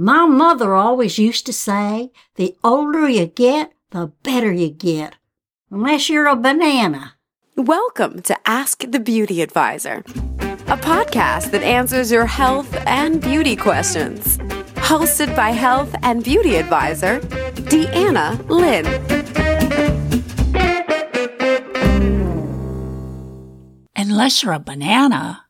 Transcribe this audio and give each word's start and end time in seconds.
My 0.00 0.26
mother 0.26 0.76
always 0.76 1.18
used 1.18 1.44
to 1.46 1.52
say, 1.52 2.12
the 2.36 2.54
older 2.62 3.08
you 3.08 3.26
get, 3.26 3.72
the 3.90 4.12
better 4.22 4.52
you 4.52 4.68
get. 4.70 5.16
Unless 5.72 6.08
you're 6.08 6.28
a 6.28 6.36
banana. 6.36 7.14
Welcome 7.56 8.22
to 8.22 8.36
Ask 8.48 8.84
the 8.88 9.00
Beauty 9.00 9.42
Advisor, 9.42 10.04
a 10.68 10.76
podcast 10.78 11.50
that 11.50 11.64
answers 11.64 12.12
your 12.12 12.26
health 12.26 12.72
and 12.86 13.20
beauty 13.20 13.56
questions. 13.56 14.38
Hosted 14.86 15.34
by 15.34 15.50
health 15.50 15.92
and 16.04 16.22
beauty 16.22 16.54
advisor, 16.54 17.18
Deanna 17.66 18.38
Lynn. 18.48 18.86
Unless 23.96 24.44
you're 24.44 24.52
a 24.52 24.60
banana. 24.60 25.46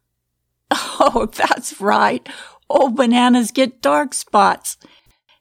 Oh, 1.01 1.27
that's 1.27 1.80
right. 1.80 2.29
Old 2.71 2.96
bananas 2.96 3.50
get 3.50 3.80
dark 3.80 4.12
spots. 4.12 4.77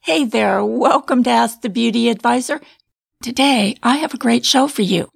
Hey 0.04 0.23
there, 0.23 0.64
welcome 0.64 1.23
to 1.23 1.30
Ask 1.30 1.59
the 1.59 1.67
Beauty 1.67 2.08
Advisor. 2.08 2.62
Today, 3.22 3.76
I 3.84 3.98
have 3.98 4.13
a 4.13 4.17
great 4.17 4.45
show 4.45 4.70
for 4.70 4.84
you 4.84 5.09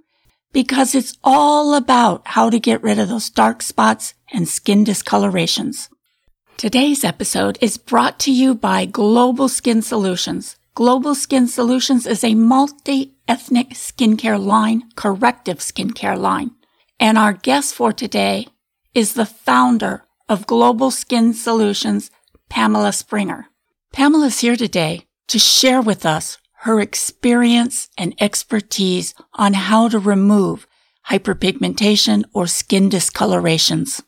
because 0.51 0.93
it's 0.93 1.17
all 1.23 1.73
about 1.73 2.27
how 2.27 2.49
to 2.49 2.59
get 2.59 2.83
rid 2.83 2.99
of 2.99 3.07
those 3.07 3.29
dark 3.29 3.61
spots 3.61 4.13
and 4.29 4.45
skin 4.45 4.83
discolorations. 4.83 5.87
Today's 6.57 7.05
episode 7.05 7.57
is 7.61 7.77
brought 7.77 8.19
to 8.19 8.31
you 8.33 8.55
by 8.55 8.83
Global 8.83 9.47
Skin 9.47 9.81
Solutions. 9.81 10.57
Global 10.75 11.15
Skin 11.15 11.47
Solutions 11.47 12.05
is 12.05 12.25
a 12.25 12.35
multi-ethnic 12.35 13.69
skincare 13.69 14.43
line, 14.43 14.83
corrective 14.97 15.59
skincare 15.59 16.19
line. 16.19 16.51
And 16.99 17.17
our 17.17 17.31
guest 17.31 17.73
for 17.73 17.93
today 17.93 18.49
is 18.93 19.13
the 19.13 19.25
founder 19.25 20.03
of 20.31 20.47
Global 20.47 20.91
Skin 20.91 21.33
Solutions, 21.33 22.09
Pamela 22.47 22.93
Springer. 22.93 23.47
Pamela's 23.91 24.39
here 24.39 24.55
today 24.55 25.05
to 25.27 25.37
share 25.37 25.81
with 25.81 26.05
us 26.05 26.37
her 26.59 26.79
experience 26.79 27.89
and 27.97 28.15
expertise 28.17 29.13
on 29.33 29.53
how 29.53 29.89
to 29.89 29.99
remove 29.99 30.65
hyperpigmentation 31.09 32.23
or 32.31 32.47
skin 32.47 32.87
discolorations. 32.87 34.01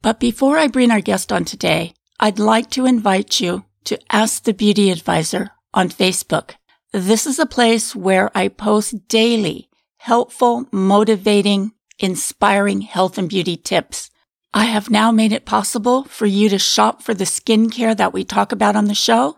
But 0.00 0.20
before 0.20 0.56
I 0.56 0.68
bring 0.68 0.92
our 0.92 1.00
guest 1.00 1.32
on 1.32 1.44
today, 1.44 1.94
I'd 2.20 2.38
like 2.38 2.70
to 2.70 2.86
invite 2.86 3.40
you 3.40 3.64
to 3.86 3.98
Ask 4.08 4.44
the 4.44 4.54
Beauty 4.54 4.88
Advisor 4.88 5.50
on 5.74 5.88
Facebook. 5.88 6.52
This 6.92 7.26
is 7.26 7.40
a 7.40 7.44
place 7.44 7.96
where 7.96 8.30
I 8.36 8.46
post 8.46 9.08
daily 9.08 9.68
helpful, 9.96 10.68
motivating, 10.70 11.72
inspiring 11.98 12.82
health 12.82 13.18
and 13.18 13.28
beauty 13.28 13.56
tips 13.56 14.09
I 14.52 14.64
have 14.64 14.90
now 14.90 15.12
made 15.12 15.30
it 15.32 15.44
possible 15.44 16.02
for 16.04 16.26
you 16.26 16.48
to 16.48 16.58
shop 16.58 17.02
for 17.02 17.14
the 17.14 17.22
skincare 17.24 17.96
that 17.96 18.12
we 18.12 18.24
talk 18.24 18.50
about 18.50 18.74
on 18.74 18.86
the 18.86 18.94
show. 18.94 19.36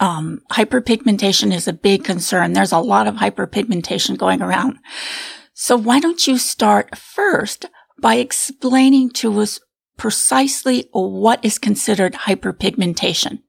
Um, 0.00 0.42
hyperpigmentation 0.50 1.54
is 1.54 1.68
a 1.68 1.72
big 1.72 2.04
concern. 2.04 2.52
There's 2.52 2.72
a 2.72 2.78
lot 2.78 3.06
of 3.06 3.16
hyperpigmentation 3.16 4.18
going 4.18 4.42
around. 4.42 4.78
So 5.54 5.76
why 5.76 6.00
don't 6.00 6.26
you 6.26 6.38
start 6.38 6.98
first 6.98 7.66
by 8.00 8.16
explaining 8.16 9.10
to 9.10 9.40
us 9.40 9.60
precisely 9.96 10.88
what 10.92 11.44
is 11.44 11.58
considered 11.58 12.12
hyperpigmentation? 12.12 13.42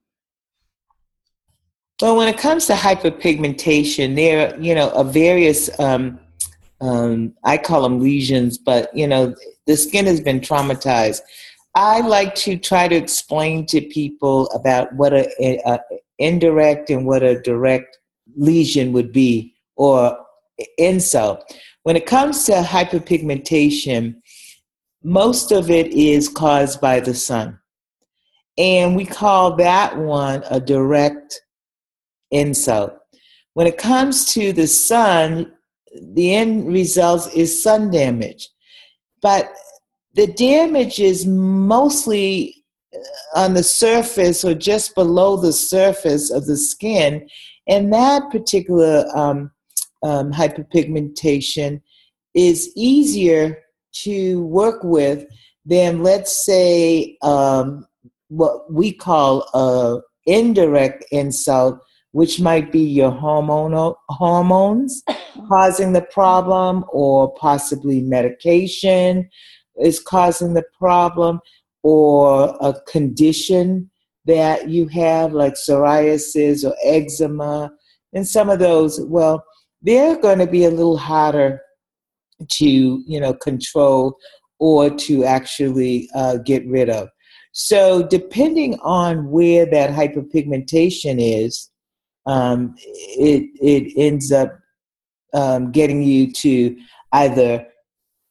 Well, 2.02 2.16
when 2.16 2.28
it 2.28 2.38
comes 2.38 2.68
to 2.68 2.74
hyperpigmentation, 2.74 4.16
there, 4.16 4.60
you 4.60 4.76
know, 4.76 4.90
a 4.90 5.04
various, 5.04 5.68
um, 5.80 6.20
um, 6.80 7.34
I 7.44 7.58
call 7.58 7.82
them 7.82 8.00
lesions, 8.00 8.58
but, 8.58 8.96
you 8.96 9.08
know, 9.08 9.36
the 9.66 9.76
skin 9.76 10.06
has 10.06 10.22
been 10.22 10.40
traumatized. 10.40 11.22
I 11.74 12.02
like 12.02 12.36
to 12.36 12.58
try 12.58 12.88
to 12.88 12.96
explain 12.96 13.66
to 13.68 13.82
people 13.82 14.48
about 14.52 14.94
what 14.94 15.14
a, 15.14 15.28
a 15.66 15.80
indirect 16.20 16.90
and 16.90 17.06
what 17.06 17.24
a 17.24 17.42
direct 17.42 17.98
lesion 18.36 18.94
would 18.94 19.12
be 19.12 19.56
or 19.76 20.18
insult. 20.78 21.56
When 21.84 21.96
it 21.96 22.06
comes 22.06 22.44
to 22.46 22.54
hyperpigmentation, 22.54 24.16
most 25.08 25.54
of 25.54 25.72
it 25.72 25.88
is 25.94 26.28
caused 26.28 26.82
by 26.82 27.00
the 27.00 27.14
sun. 27.14 27.58
And 28.58 28.94
we 28.94 29.06
call 29.06 29.56
that 29.56 29.98
one 29.98 30.44
a 30.50 30.60
direct 30.60 31.40
insult. 32.32 32.92
When 33.54 33.68
it 33.68 33.78
comes 33.78 34.26
to 34.34 34.52
the 34.52 34.68
sun, 34.68 35.54
the 36.14 36.36
end 36.36 36.68
result 36.68 37.34
is 37.34 37.64
sun 37.64 37.90
damage. 37.90 38.50
But 39.22 39.50
the 40.16 40.28
damage 40.28 41.00
is 41.00 41.26
mostly 41.26 42.66
uh, 42.94 43.40
on 43.40 43.54
the 43.54 43.64
surface 43.64 44.44
or 44.44 44.56
just 44.56 44.94
below 44.94 45.38
the 45.38 45.54
surface 45.54 46.32
of 46.32 46.48
the 46.48 46.58
skin. 46.58 47.30
And 47.66 47.94
that 47.94 48.30
particular 48.30 49.06
um, 49.16 49.52
um, 50.04 50.34
hyperpigmentation 50.34 51.82
is 52.34 52.74
easier 52.76 53.64
to 54.04 54.44
work 54.46 54.84
with 54.84 55.26
than, 55.66 56.04
let's 56.04 56.46
say, 56.46 57.18
um, 57.22 57.86
what 58.30 58.72
we 58.72 58.92
call 58.92 59.42
a 59.54 60.02
indirect 60.26 61.06
insult, 61.12 61.80
which 62.12 62.40
might 62.40 62.72
be 62.72 62.82
your 62.82 63.12
hormonal 63.12 63.96
hormones 64.10 65.04
causing 65.50 65.94
the 65.94 66.02
problem, 66.02 66.84
or 66.92 67.34
possibly 67.36 68.02
medication 68.02 69.30
is 69.82 70.00
causing 70.00 70.54
the 70.54 70.66
problem, 70.78 71.40
or 71.84 72.58
a 72.62 72.74
condition 72.88 73.90
that 74.26 74.68
you 74.68 74.88
have 74.88 75.32
like 75.32 75.54
psoriasis 75.54 76.66
or 76.66 76.76
eczema, 76.84 77.72
and 78.14 78.28
some 78.28 78.50
of 78.50 78.60
those, 78.60 79.00
well, 79.02 79.44
they're 79.82 80.20
going 80.20 80.40
to 80.40 80.48
be 80.48 80.66
a 80.66 80.72
little 80.72 80.98
harder 80.98 81.62
to 82.48 83.04
you 83.06 83.20
know 83.20 83.34
control 83.34 84.18
or 84.60 84.90
to 84.90 85.24
actually 85.24 86.10
uh, 86.16 86.38
get 86.38 86.68
rid 86.68 86.90
of. 86.90 87.10
So, 87.52 88.04
depending 88.04 88.80
on 88.82 89.30
where 89.30 89.66
that 89.66 89.90
hyperpigmentation 89.92 91.18
is, 91.20 91.70
um, 92.28 92.76
it 92.78 93.50
it 93.60 93.94
ends 93.98 94.32
up 94.32 94.60
um, 95.34 95.72
getting 95.72 96.04
you 96.04 96.32
to 96.34 96.78
either 97.14 97.66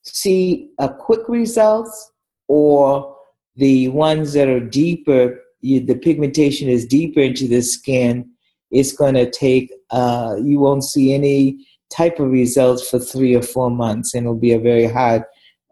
see 0.05 0.71
a 0.79 0.89
quick 0.89 1.29
results 1.29 2.13
or 2.49 3.17
the 3.57 3.89
ones 3.89 4.33
that 4.35 4.49
are 4.49 4.61
deeper. 4.61 5.41
You, 5.61 5.81
the 5.81 5.97
pigmentation 5.97 6.69
is 6.69 6.87
deeper 6.87 7.21
into 7.21 7.49
the 7.49 7.63
skin. 7.63 8.31
It's 8.71 8.93
going 8.93 9.15
to 9.15 9.31
take. 9.31 9.73
Uh, 9.91 10.37
you 10.43 10.61
won't 10.61 10.85
see 10.85 11.15
any 11.15 11.67
type 11.91 12.21
of 12.21 12.31
results 12.31 12.89
for 12.89 12.99
three 12.99 13.35
or 13.35 13.43
four 13.43 13.71
months, 13.71 14.15
and 14.15 14.25
it'll 14.25 14.39
be 14.39 14.53
a 14.53 14.59
very 14.59 14.87
hard 14.87 15.25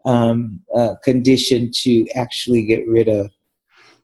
um, 0.05 0.61
uh, 0.75 0.95
condition 1.03 1.71
to 1.73 2.07
actually 2.11 2.65
get 2.65 2.87
rid 2.87 3.07
of. 3.07 3.31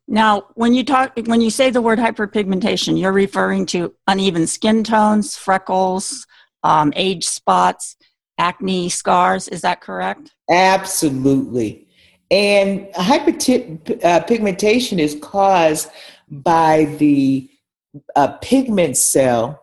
Now, 0.07 0.47
when 0.55 0.73
you 0.73 0.83
talk, 0.83 1.13
when 1.25 1.41
you 1.41 1.49
say 1.49 1.69
the 1.69 1.81
word 1.81 1.99
hyperpigmentation, 1.99 2.99
you're 2.99 3.13
referring 3.13 3.65
to 3.67 3.93
uneven 4.07 4.47
skin 4.47 4.83
tones, 4.83 5.37
freckles, 5.37 6.25
um, 6.63 6.91
age 6.95 7.25
spots, 7.25 7.95
acne, 8.37 8.89
scars. 8.89 9.47
Is 9.47 9.61
that 9.61 9.79
correct? 9.79 10.33
Absolutely. 10.49 11.87
And 12.29 12.87
hyperpigmentation 12.93 14.99
uh, 14.99 15.01
is 15.01 15.17
caused 15.21 15.89
by 16.29 16.85
the 16.97 17.49
uh, 18.15 18.37
pigment 18.41 18.97
cell. 18.97 19.61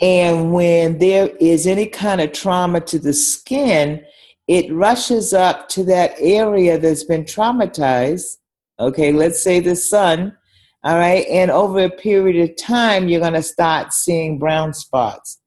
And 0.00 0.52
when 0.52 0.98
there 0.98 1.28
is 1.40 1.66
any 1.66 1.86
kind 1.86 2.20
of 2.20 2.32
trauma 2.32 2.80
to 2.80 2.98
the 2.98 3.12
skin, 3.12 4.02
it 4.48 4.72
rushes 4.72 5.32
up 5.32 5.68
to 5.70 5.84
that 5.84 6.14
area 6.18 6.78
that's 6.78 7.04
been 7.04 7.24
traumatized. 7.24 8.38
Okay, 8.80 9.12
let's 9.12 9.42
say 9.42 9.60
the 9.60 9.76
sun. 9.76 10.36
All 10.84 10.98
right, 10.98 11.24
and 11.28 11.50
over 11.50 11.84
a 11.84 11.90
period 11.90 12.50
of 12.50 12.56
time, 12.56 13.08
you're 13.08 13.20
going 13.20 13.34
to 13.34 13.42
start 13.42 13.92
seeing 13.92 14.38
brown 14.38 14.74
spots. 14.74 15.38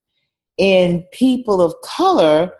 In 0.57 1.03
people 1.11 1.61
of 1.61 1.75
color, 1.83 2.53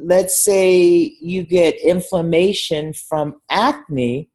let's 0.00 0.42
say 0.42 1.14
you 1.20 1.42
get 1.42 1.74
inflammation 1.82 2.94
from 2.94 3.34
acne, 3.50 4.30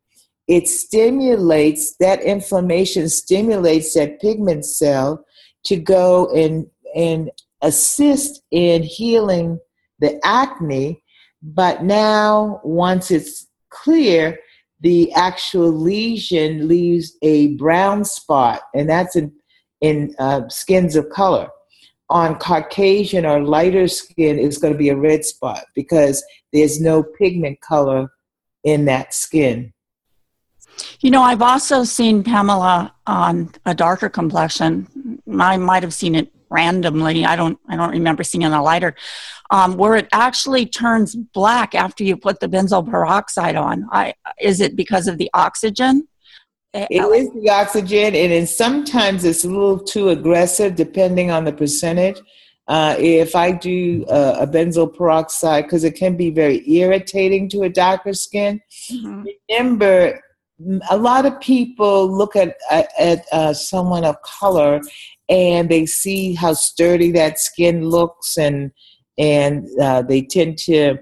it 0.48 0.68
stimulates 0.68 1.98
that 1.98 2.22
inflammation 2.22 3.10
stimulates 3.10 3.96
that 3.96 4.22
pigment 4.22 4.66
cell 4.66 5.26
to 5.66 5.76
go 5.76 6.32
and 6.34 6.68
and 6.98 7.32
assist 7.62 8.42
in 8.52 8.84
healing 8.84 9.58
the 10.00 10.20
acne 10.26 11.02
but 11.42 11.84
now, 11.84 12.60
once 12.64 13.12
it's 13.12 13.48
clear, 13.70 14.40
the 14.82 15.12
actual 15.14 15.72
lesion 15.72 16.68
leaves 16.68 17.16
a 17.22 17.56
brown 17.56 18.06
spot, 18.06 18.62
and 18.76 18.90
that's 18.90 19.16
in, 19.16 19.32
in 19.82 20.16
uh, 20.20 20.48
skins 20.50 20.96
of 20.96 21.10
color. 21.10 21.50
On 22.10 22.36
Caucasian 22.36 23.26
or 23.26 23.44
lighter 23.44 23.88
skin, 23.88 24.40
it's 24.40 24.58
going 24.58 24.74
to 24.74 24.78
be 24.78 24.90
a 24.90 24.96
red 24.96 25.26
spot 25.26 25.66
because 25.76 26.24
there's 26.54 26.80
no 26.80 27.04
pigment 27.04 27.60
color 27.62 28.10
in 28.64 28.86
that 28.86 29.14
skin. 29.14 29.74
You 31.00 31.12
know, 31.12 31.22
I've 31.22 31.42
also 31.42 31.84
seen 31.84 32.24
Pamela 32.24 32.94
on 33.08 33.52
a 33.66 33.74
darker 33.74 34.10
complexion. 34.10 35.22
I 35.40 35.58
might 35.58 35.84
have 35.84 35.94
seen 35.94 36.16
it 36.16 36.32
randomly. 36.50 37.26
I 37.26 37.36
don't. 37.36 37.60
I 37.68 37.76
don't 37.76 37.92
remember 37.92 38.24
seeing 38.24 38.44
it 38.44 38.46
on 38.46 38.54
a 38.54 38.64
lighter 38.64 38.96
um, 39.50 39.78
where 39.78 39.96
it 39.96 40.08
actually 40.12 40.66
turns 40.66 41.16
black 41.16 41.76
after 41.76 42.04
you 42.04 42.18
put 42.18 42.40
the 42.40 42.48
benzoyl 42.48 42.90
peroxide 42.90 43.56
on. 43.56 43.88
I, 43.92 44.14
is 44.40 44.62
it 44.62 44.76
because 44.76 45.08
of 45.08 45.18
the 45.18 45.30
oxygen? 45.34 46.08
Eh, 46.74 46.88
it 46.90 47.02
is 47.02 47.32
the 47.34 47.50
oxygen, 47.50 48.16
and 48.16 48.48
sometimes 48.48 49.24
it's 49.24 49.46
a 49.46 49.48
little 49.48 49.80
too 49.80 50.10
aggressive 50.10 50.76
depending 50.76 51.32
on 51.32 51.46
the 51.46 51.54
percentage. 51.54 52.20
Uh, 52.68 52.96
if 53.00 53.34
I 53.34 53.52
do 53.52 54.06
uh, 54.10 54.38
a 54.42 54.48
benzoyl 54.48 54.94
peroxide, 54.94 55.64
because 55.64 55.86
it 55.86 55.96
can 55.96 56.18
be 56.18 56.30
very 56.30 56.70
irritating 56.70 57.48
to 57.50 57.62
a 57.62 57.70
darker 57.70 58.14
skin, 58.14 58.62
mm-hmm. 58.92 59.24
remember 59.50 60.22
a 60.90 60.98
lot 60.98 61.26
of 61.26 61.40
people 61.40 62.12
look 62.12 62.36
at 62.36 62.58
at, 62.70 62.90
at 63.00 63.26
uh, 63.32 63.54
someone 63.54 64.04
of 64.04 64.22
color 64.22 64.82
and 65.30 65.70
they 65.70 65.86
see 65.86 66.34
how 66.34 66.54
sturdy 66.54 67.12
that 67.12 67.40
skin 67.40 67.86
looks 67.86 68.38
and 68.38 68.72
and 69.18 69.68
uh, 69.82 70.02
they 70.04 70.22
tend 70.22 70.58
to 70.58 70.98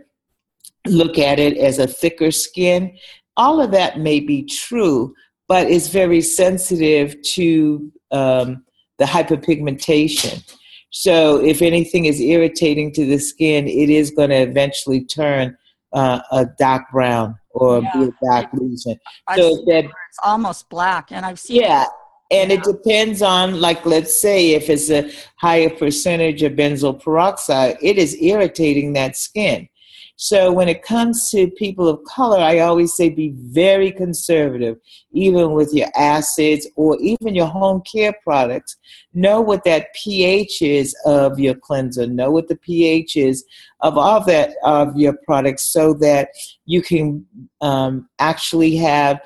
look 0.88 1.18
at 1.18 1.40
it 1.40 1.58
as 1.58 1.80
a 1.80 1.88
thicker 1.88 2.32
skin. 2.32 2.98
All 3.38 3.60
of 3.62 3.72
that 3.72 4.00
may 4.00 4.20
be 4.20 4.44
true, 4.44 5.14
but 5.48 5.70
it's 5.70 5.90
very 5.90 6.22
sensitive 6.22 7.22
to 7.34 7.92
um, 8.12 8.64
the 8.98 9.06
hyperpigmentation. 9.06 10.54
So, 10.92 11.44
if 11.44 11.62
anything 11.62 12.06
is 12.06 12.22
irritating 12.22 12.94
to 12.94 13.06
the 13.06 13.20
skin, 13.20 13.68
it 13.68 13.90
is 13.90 14.12
going 14.12 14.30
to 14.30 14.38
eventually 14.38 15.04
turn 15.04 15.58
uh, 15.92 16.22
a 16.32 16.46
dark 16.58 16.84
brown 16.92 17.38
or 17.52 17.82
yeah. 17.82 17.92
be 17.94 18.04
a 18.04 18.26
dark 18.26 18.54
lesion. 18.54 18.98
So 19.36 19.64
that 19.68 19.84
it's 19.86 20.20
almost 20.24 20.70
black, 20.70 21.12
and 21.12 21.26
I've 21.26 21.40
seen 21.40 21.62
yeah, 21.62 21.88
and 22.32 22.52
it 22.52 22.64
depends 22.64 23.22
on, 23.22 23.62
like, 23.62 23.86
let's 23.86 24.20
say 24.20 24.52
if 24.52 24.70
it's 24.70 24.90
a 24.90 25.12
higher 25.38 25.70
percentage 25.70 26.42
of 26.44 26.54
benzoyl 26.54 27.02
peroxide, 27.02 27.78
it 27.82 27.98
is 27.98 28.22
irritating 28.22 28.94
that 28.94 29.16
skin. 29.16 29.70
So 30.18 30.52
when 30.52 30.70
it 30.70 30.82
comes 30.82 31.30
to 31.32 31.52
people 31.52 31.90
of 31.90 32.02
color, 32.06 32.40
I 32.40 32.60
always 32.60 32.94
say 32.96 33.10
be 33.10 33.36
very 33.38 33.92
conservative, 33.92 34.78
even 35.12 35.52
with 35.52 35.74
your 35.74 35.90
acids 35.94 36.66
or 36.78 36.98
even 37.02 37.36
your 37.36 37.48
home 37.48 37.82
care 37.82 38.16
products. 38.24 38.78
Know 39.14 39.42
what 39.42 39.66
that 39.66 39.94
pH 39.94 40.62
is 40.62 40.96
of 41.06 41.38
your 41.38 41.56
cleanser. 41.56 42.08
Know 42.08 42.32
what 42.32 42.48
the 42.48 42.56
pH 42.56 43.18
is 43.18 43.44
of 43.82 43.98
all 43.98 44.24
that 44.24 44.52
of 44.64 44.96
your 44.96 45.18
products, 45.26 45.66
so 45.66 45.94
that 45.96 46.30
you 46.66 46.82
can 46.82 47.26
um, 47.60 48.08
actually 48.18 48.78
have 48.78 49.20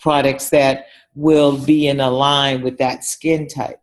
products 0.00 0.50
that 0.50 0.84
will 1.18 1.58
be 1.58 1.88
in 1.88 1.98
a 1.98 2.10
line 2.10 2.62
with 2.62 2.78
that 2.78 3.04
skin 3.04 3.48
type. 3.48 3.80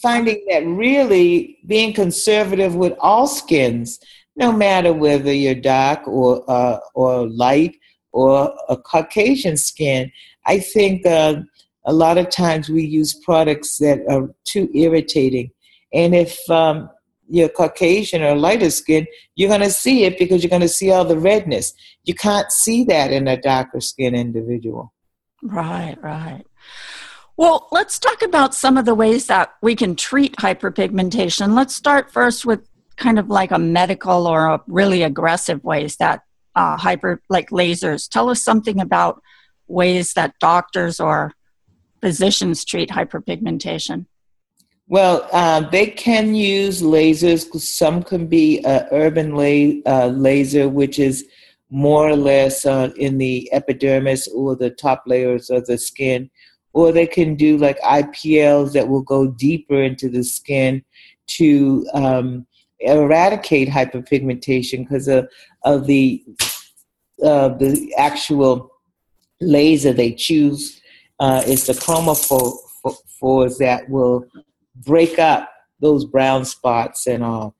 Finding 0.00 0.42
that 0.48 0.66
really 0.66 1.58
being 1.66 1.92
conservative 1.92 2.74
with 2.74 2.94
all 3.00 3.26
skins, 3.26 3.98
no 4.36 4.52
matter 4.52 4.92
whether 4.92 5.32
you're 5.32 5.54
dark 5.54 6.06
or 6.08 6.48
uh, 6.48 6.78
or 6.94 7.28
light 7.28 7.76
or 8.12 8.54
a 8.68 8.76
Caucasian 8.76 9.56
skin, 9.56 10.10
I 10.46 10.60
think 10.60 11.04
uh, 11.04 11.42
a 11.84 11.92
lot 11.92 12.16
of 12.16 12.30
times 12.30 12.70
we 12.70 12.84
use 12.84 13.20
products 13.22 13.76
that 13.78 14.00
are 14.08 14.32
too 14.44 14.70
irritating. 14.74 15.50
And 15.92 16.14
if 16.14 16.38
um, 16.48 16.88
you're 17.28 17.50
Caucasian 17.50 18.22
or 18.22 18.34
lighter 18.34 18.70
skin, 18.70 19.06
you're 19.34 19.48
going 19.48 19.60
to 19.60 19.70
see 19.70 20.04
it 20.04 20.18
because 20.18 20.42
you're 20.42 20.50
going 20.50 20.62
to 20.62 20.68
see 20.68 20.90
all 20.90 21.04
the 21.04 21.18
redness. 21.18 21.74
You 22.04 22.14
can't 22.14 22.50
see 22.50 22.84
that 22.84 23.12
in 23.12 23.28
a 23.28 23.36
darker 23.36 23.80
skin 23.80 24.14
individual. 24.14 24.94
Right, 25.42 25.96
right. 26.02 26.44
Well, 27.36 27.68
let's 27.70 28.00
talk 28.00 28.22
about 28.22 28.52
some 28.52 28.76
of 28.76 28.84
the 28.84 28.96
ways 28.96 29.28
that 29.28 29.54
we 29.62 29.76
can 29.76 29.94
treat 29.94 30.34
hyperpigmentation. 30.36 31.54
Let's 31.54 31.74
start 31.74 32.10
first 32.10 32.44
with 32.44 32.68
kind 32.96 33.18
of 33.18 33.28
like 33.28 33.52
a 33.52 33.58
medical 33.60 34.26
or 34.26 34.46
a 34.46 34.60
really 34.66 35.04
aggressive 35.04 35.62
ways 35.62 35.96
that 35.96 36.22
uh, 36.56 36.76
hyper, 36.76 37.22
like 37.28 37.50
lasers. 37.50 38.08
Tell 38.08 38.28
us 38.28 38.42
something 38.42 38.80
about 38.80 39.22
ways 39.68 40.14
that 40.14 40.34
doctors 40.40 40.98
or 40.98 41.32
physicians 42.00 42.64
treat 42.64 42.90
hyperpigmentation. 42.90 44.06
Well, 44.88 45.28
uh, 45.32 45.60
they 45.60 45.86
can 45.86 46.34
use 46.34 46.82
lasers. 46.82 47.54
Some 47.60 48.02
can 48.02 48.26
be 48.26 48.58
an 48.64 48.88
erbium 48.90 49.84
la- 49.84 49.92
uh, 49.92 50.06
laser, 50.08 50.68
which 50.68 50.98
is 50.98 51.26
more 51.70 52.08
or 52.08 52.16
less 52.16 52.64
uh, 52.64 52.90
in 52.96 53.18
the 53.18 53.48
epidermis 53.52 54.26
or 54.28 54.56
the 54.56 54.70
top 54.70 55.04
layers 55.06 55.50
of 55.50 55.66
the 55.66 55.78
skin 55.78 56.30
or 56.78 56.92
they 56.92 57.08
can 57.08 57.34
do 57.34 57.56
like 57.56 57.80
IPLs 57.80 58.72
that 58.72 58.86
will 58.86 59.02
go 59.02 59.26
deeper 59.26 59.82
into 59.82 60.08
the 60.08 60.22
skin 60.22 60.80
to 61.26 61.84
um, 61.92 62.46
eradicate 62.78 63.68
hyperpigmentation 63.68 64.84
because 64.84 65.08
of, 65.08 65.28
of 65.64 65.88
the 65.88 66.22
uh, 67.24 67.48
the 67.48 67.92
actual 67.98 68.70
laser 69.40 69.92
they 69.92 70.12
choose 70.12 70.80
Uh, 71.18 71.42
it's 71.46 71.66
the 71.66 71.72
chromophores 71.72 73.58
that 73.58 73.88
will 73.88 74.24
break 74.86 75.18
up 75.18 75.50
those 75.80 76.04
brown 76.04 76.44
spots 76.44 77.08
and 77.08 77.24
all. 77.24 77.56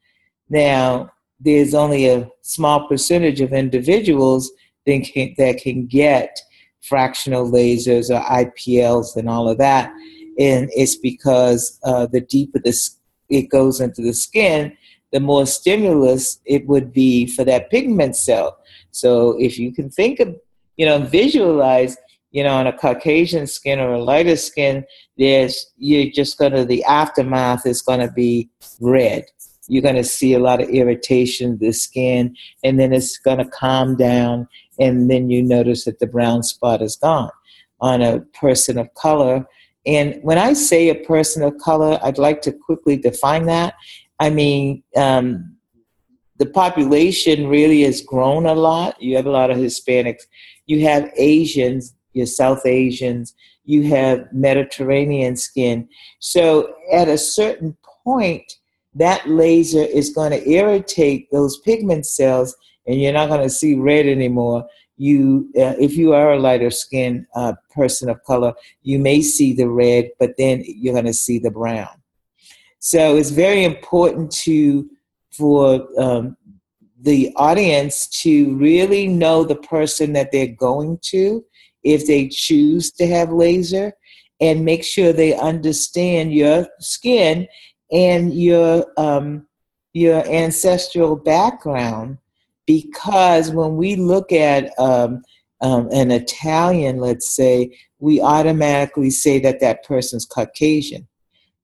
Now, 0.49 1.11
there's 1.41 1.75
only 1.75 2.07
a 2.07 2.31
small 2.43 2.87
percentage 2.87 3.41
of 3.41 3.53
individuals 3.53 4.49
that 4.87 5.01
can, 5.13 5.35
that 5.39 5.57
can 5.61 5.87
get 5.87 6.39
fractional 6.83 7.51
lasers 7.51 8.11
or 8.11 8.21
IPLs 8.25 9.17
and 9.17 9.29
all 9.29 9.49
of 9.49 9.59
that. 9.59 9.93
And 10.39 10.71
it's 10.75 10.97
because 10.97 11.79
uh, 11.85 12.07
the 12.07 12.21
deeper 12.21 12.59
the, 12.59 12.77
it 13.29 13.51
goes 13.51 13.81
into 13.81 14.03
the 14.03 14.15
skin, 14.15 14.77
the 15.13 15.21
more 15.21 15.47
stimulus 15.47 16.41
it 16.45 16.67
would 16.67 16.93
be 16.93 17.27
for 17.27 17.45
that 17.45 17.71
pigment 17.71 18.17
cell. 18.17 18.59
So 18.91 19.37
if 19.39 19.59
you 19.59 19.73
can 19.73 19.91
think 19.91 20.21
of, 20.21 20.37
you 20.77 20.87
know, 20.87 20.99
visualize, 20.99 21.97
you 22.31 22.43
know, 22.43 22.55
on 22.55 22.67
a 22.67 22.73
Caucasian 22.73 23.47
skin 23.47 23.81
or 23.81 23.95
a 23.95 24.03
lighter 24.03 24.37
skin, 24.37 24.85
there's 25.17 25.73
you're 25.77 26.11
just 26.11 26.39
gonna 26.39 26.65
the 26.65 26.85
aftermath 26.85 27.67
is 27.67 27.83
gonna 27.83 28.11
be 28.11 28.49
red. 28.81 29.25
You're 29.67 29.83
gonna 29.83 30.05
see 30.05 30.35
a 30.35 30.39
lot 30.39 30.63
of 30.63 30.69
irritation 30.69 31.53
of 31.53 31.59
the 31.59 31.73
skin, 31.73 32.37
and 32.63 32.79
then 32.79 32.93
it's 32.93 33.19
gonna 33.19 33.49
calm 33.49 33.97
down, 33.97 34.49
and 34.79 35.11
then 35.11 35.31
you 35.31 35.43
notice 35.43 35.85
that 35.85 35.99
the 35.99 36.07
brown 36.07 36.43
spot 36.43 36.83
is 36.83 36.97
gone. 36.97 37.31
On 37.81 38.03
a 38.03 38.21
person 38.41 38.77
of 38.77 38.93
color, 38.95 39.47
and 39.87 40.19
when 40.23 40.37
I 40.37 40.53
say 40.53 40.89
a 40.89 40.95
person 41.07 41.43
of 41.43 41.57
color, 41.59 41.99
I'd 42.03 42.19
like 42.19 42.43
to 42.43 42.53
quickly 42.53 42.97
define 42.97 43.47
that. 43.47 43.75
I 44.21 44.31
mean, 44.31 44.83
um, 44.97 45.57
the 46.39 46.47
population 46.47 47.49
really 47.49 47.83
has 47.83 48.03
grown 48.03 48.47
a 48.47 48.55
lot. 48.55 49.01
You 49.01 49.17
have 49.17 49.27
a 49.27 49.31
lot 49.31 49.51
of 49.51 49.57
Hispanics. 49.57 50.23
You 50.67 50.85
have 50.87 51.11
Asians, 51.17 51.95
your 52.13 52.27
South 52.27 52.67
Asians. 52.67 53.35
You 53.65 53.85
have 53.85 54.33
Mediterranean 54.33 55.37
skin. 55.37 55.89
So 56.19 56.75
at 56.93 57.09
a 57.09 57.19
certain 57.19 57.77
point, 58.05 58.53
that 58.95 59.29
laser 59.29 59.83
is 59.83 60.11
going 60.11 60.33
to 60.33 60.49
irritate 60.51 61.29
those 61.31 61.59
pigment 61.61 62.05
cells, 62.05 62.55
and 62.89 63.01
you're 63.01 63.13
not 63.13 63.29
going 63.29 63.43
to 63.43 63.51
see 63.51 63.75
red 63.75 64.07
anymore. 64.07 64.67
You, 64.97 65.51
uh, 65.57 65.77
if 65.79 65.97
you 65.97 66.15
are 66.15 66.33
a 66.33 66.39
lighter 66.39 66.71
skinned 66.71 67.27
uh, 67.37 67.53
person 67.73 68.09
of 68.09 68.25
color, 68.25 68.55
you 68.83 68.99
may 68.99 69.23
see 69.23 69.53
the 69.53 69.69
red, 69.69 70.11
but 70.19 70.37
then 70.37 70.65
you're 70.67 70.95
going 70.95 71.05
to 71.05 71.13
see 71.13 71.39
the 71.39 71.53
brown. 71.53 72.03
So 72.81 73.17
it's 73.17 73.31
very 73.31 73.65
important 73.65 74.33
to 74.43 74.89
for 75.31 75.87
um, 76.01 76.37
the 77.01 77.33
audience 77.37 78.09
to 78.23 78.57
really 78.57 79.07
know 79.07 79.45
the 79.45 79.57
person 79.57 80.13
that 80.15 80.33
they're 80.33 80.49
going 80.49 80.99
to 81.03 81.45
if 81.85 82.07
they 82.07 82.27
choose 82.27 82.91
to 82.93 83.07
have 83.07 83.31
laser 83.31 83.93
and 84.41 84.65
make 84.65 84.83
sure 84.83 85.13
they 85.13 85.35
understand 85.35 86.33
your 86.33 86.67
skin 86.81 87.47
and 87.93 88.35
your 88.35 88.87
um, 88.97 89.47
your 89.93 90.27
ancestral 90.29 91.17
background 91.17 92.19
because 92.69 93.51
when 93.51 93.77
we 93.77 93.97
look 93.97 94.31
at 94.31 94.71
um, 94.79 95.23
um, 95.63 95.89
an 95.91 96.11
Italian, 96.13 96.99
let's 96.99 97.35
say, 97.35 97.77
we 97.99 98.21
automatically 98.21 99.11
say 99.11 99.41
that 99.41 99.59
that 99.61 99.85
person's 99.85 100.27
Caucasian. 100.27 101.09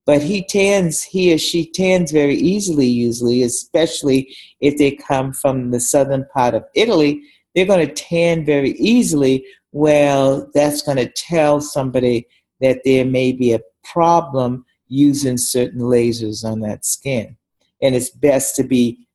But 0.07 0.21
he 0.21 0.43
tans 0.43 1.01
he 1.01 1.33
or 1.33 1.37
she 1.37 1.71
tans 1.71 2.11
very 2.11 2.35
easily 2.35 2.85
usually 2.85 3.41
especially 3.41 4.35
if 4.59 4.77
they 4.77 4.91
come 4.91 5.33
from 5.33 5.71
the 5.71 5.79
southern 5.79 6.27
part 6.31 6.53
of 6.53 6.63
italy 6.75 7.23
they're 7.55 7.65
going 7.65 7.87
to 7.87 7.91
tan 7.91 8.45
very 8.45 8.73
easily 8.73 9.43
well 9.71 10.47
that's 10.53 10.83
going 10.83 10.97
to 10.97 11.11
tell 11.13 11.59
somebody 11.59 12.27
that 12.61 12.81
there 12.85 13.03
may 13.03 13.31
be 13.31 13.53
a 13.53 13.61
problem 13.83 14.63
using 14.87 15.37
certain 15.37 15.81
lasers 15.81 16.43
on 16.43 16.59
that 16.61 16.85
skin. 16.85 17.37
And 17.81 17.95
it's 17.95 18.09
best 18.09 18.55
to 18.55 18.63
be 18.63 19.07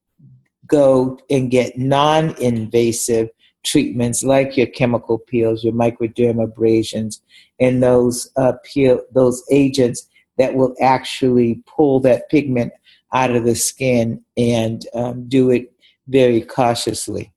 go 0.70 1.18
and 1.30 1.50
get 1.50 1.76
non-invasive 1.78 3.28
treatments 3.64 4.22
like 4.22 4.56
your 4.56 4.66
chemical 4.68 5.18
peels 5.18 5.62
your 5.62 5.74
microdermabrasions 5.74 7.20
and 7.58 7.82
those 7.82 8.30
uh, 8.36 8.54
peel 8.64 9.00
those 9.12 9.42
agents 9.50 10.08
that 10.38 10.54
will 10.54 10.74
actually 10.80 11.62
pull 11.66 12.00
that 12.00 12.28
pigment 12.30 12.72
out 13.12 13.34
of 13.34 13.44
the 13.44 13.54
skin 13.54 14.22
and 14.36 14.86
um, 14.94 15.28
do 15.28 15.50
it 15.50 15.72
very 16.08 16.40
cautiously. 16.40 17.32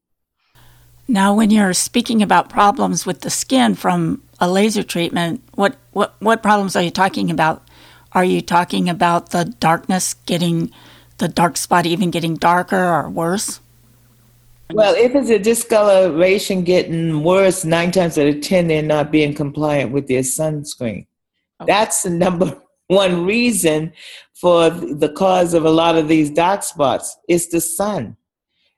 Now, 1.08 1.34
when 1.34 1.50
you're 1.50 1.74
speaking 1.74 2.22
about 2.22 2.50
problems 2.50 3.06
with 3.06 3.22
the 3.22 3.30
skin 3.30 3.76
from 3.76 4.24
a 4.40 4.50
laser 4.50 4.84
treatment, 4.84 5.44
what, 5.56 5.76
what, 5.92 6.16
what 6.20 6.42
problems 6.42 6.76
are 6.76 6.82
you 6.82 6.92
talking 6.92 7.30
about? 7.30 7.68
Are 8.14 8.24
you 8.24 8.42
talking 8.42 8.88
about 8.88 9.32
the 9.32 9.46
darkness 9.46 10.14
getting, 10.26 10.72
the 11.18 11.28
dark 11.28 11.58
spot 11.58 11.86
even 11.86 12.12
getting 12.12 12.36
darker 12.36 12.84
or 12.84 13.10
worse? 13.10 13.60
Well, 14.72 14.96
if 14.96 15.14
it's 15.14 15.30
a 15.30 15.40
discoloration 15.40 16.64
getting 16.64 17.24
worse, 17.24 17.64
nine 17.64 17.92
times 17.92 18.18
out 18.18 18.28
of 18.28 18.42
ten, 18.42 18.68
they're 18.68 18.82
not 18.82 19.12
being 19.12 19.34
compliant 19.34 19.92
with 19.92 20.08
their 20.08 20.22
sunscreen. 20.22 21.06
Okay. 21.62 21.68
That's 21.68 22.04
the 22.04 22.10
number 22.10 22.60
one 22.88 23.26
reason 23.26 23.94
for 24.34 24.70
the 24.70 25.10
cause 25.10 25.54
of 25.54 25.66
a 25.66 25.70
lot 25.70 25.96
of 25.96 26.08
these 26.08 26.30
dark 26.30 26.64
spots 26.64 27.16
is 27.30 27.50
the 27.50 27.62
sun. 27.62 28.18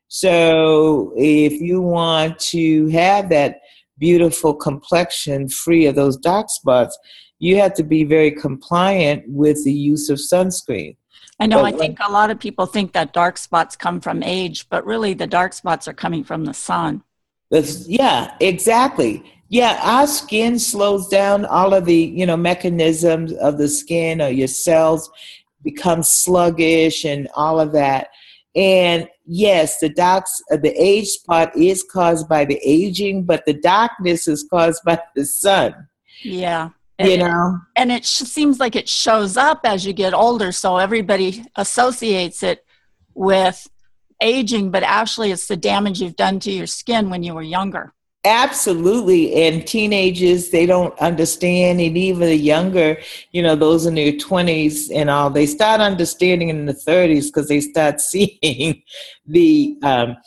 So 0.08 1.14
if 1.18 1.54
you 1.54 1.82
want 1.82 2.40
to 2.52 2.88
have 2.90 3.30
that 3.30 3.62
beautiful 3.98 4.54
complexion 4.54 5.50
free 5.50 5.86
of 5.86 5.96
those 5.96 6.18
dark 6.18 6.50
spots, 6.50 6.98
you 7.40 7.58
have 7.58 7.74
to 7.76 7.84
be 7.84 8.04
very 8.04 8.32
compliant 8.32 9.24
with 9.28 9.64
the 9.64 9.74
use 9.74 10.10
of 10.10 10.18
sunscreen. 10.18 10.96
I 11.40 11.48
know, 11.48 11.66
I 11.66 11.72
think 11.72 12.00
a 12.00 12.12
lot 12.12 12.32
of 12.32 12.40
people 12.40 12.66
think 12.66 12.94
that 12.94 13.12
dark 13.12 13.38
spots 13.38 13.76
come 13.76 14.00
from 14.00 14.24
age, 14.24 14.70
but 14.70 14.86
really 14.86 15.14
the 15.14 15.28
dark 15.28 15.52
spots 15.52 15.88
are 15.88 15.94
coming 15.94 16.24
from 16.24 16.46
the 16.46 16.54
sun. 16.54 17.04
yeah, 17.52 18.36
exactly. 18.40 19.24
Yeah 19.50 19.80
our 19.84 20.08
skin 20.08 20.58
slows 20.58 21.08
down. 21.08 21.46
All 21.46 21.74
of 21.74 21.86
the 21.86 21.96
you 21.96 22.26
know 22.26 22.38
mechanisms 22.38 23.34
of 23.34 23.58
the 23.58 23.68
skin 23.68 24.22
or 24.22 24.30
your 24.30 24.48
cells 24.48 25.10
become 25.64 26.04
sluggish 26.04 27.06
and 27.06 27.28
all 27.36 27.60
of 27.60 27.72
that. 27.74 28.08
And 28.56 29.08
yes 29.26 29.80
the 29.80 29.90
darks 29.90 30.42
uh, 30.52 30.58
the 30.58 30.74
age 30.82 31.08
spot 31.08 31.56
is 31.56 31.84
caused 31.84 32.28
by 32.28 32.46
the 32.46 32.60
aging 32.64 33.24
but 33.24 33.46
the 33.46 33.54
darkness 33.54 34.28
is 34.28 34.46
caused 34.50 34.84
by 34.84 35.00
the 35.16 35.26
sun. 35.26 35.88
Yeah 36.24 36.70
you 37.00 37.18
know 37.18 37.60
and 37.76 37.92
it 37.92 38.06
sh- 38.06 38.24
seems 38.24 38.60
like 38.60 38.76
it 38.76 38.88
shows 38.88 39.36
up 39.38 39.62
as 39.64 39.86
you 39.86 39.94
get 39.94 40.14
older 40.14 40.52
so 40.52 40.78
everybody 40.78 41.44
associates 41.56 42.42
it 42.44 42.66
with 43.14 43.68
aging 44.22 44.72
but 44.72 44.84
actually 44.84 45.32
it's 45.32 45.48
the 45.48 45.58
damage 45.58 46.02
you've 46.02 46.16
done 46.16 46.40
to 46.40 46.52
your 46.52 46.68
skin 46.68 47.10
when 47.10 47.24
you 47.24 47.34
were 47.34 47.42
younger 47.42 47.94
Absolutely. 48.26 49.36
And 49.36 49.68
teenagers, 49.68 50.50
they 50.50 50.66
don't 50.66 50.98
understand, 51.00 51.80
and 51.80 51.96
even 51.96 52.22
the 52.22 52.36
younger, 52.36 52.98
you 53.32 53.44
know, 53.44 53.56
those 53.56 53.86
in 53.86 53.94
their 53.94 54.14
20s 54.14 54.90
and 54.92 55.12
all, 55.12 55.30
they 55.30 55.46
start 55.46 55.80
understanding 55.80 56.50
in 56.50 56.66
the 56.66 56.74
30s 56.74 57.28
because 57.28 57.48
they 57.48 57.62
start 57.62 58.02
seeing 58.02 58.82
the, 59.28 59.78
um, 59.84 60.18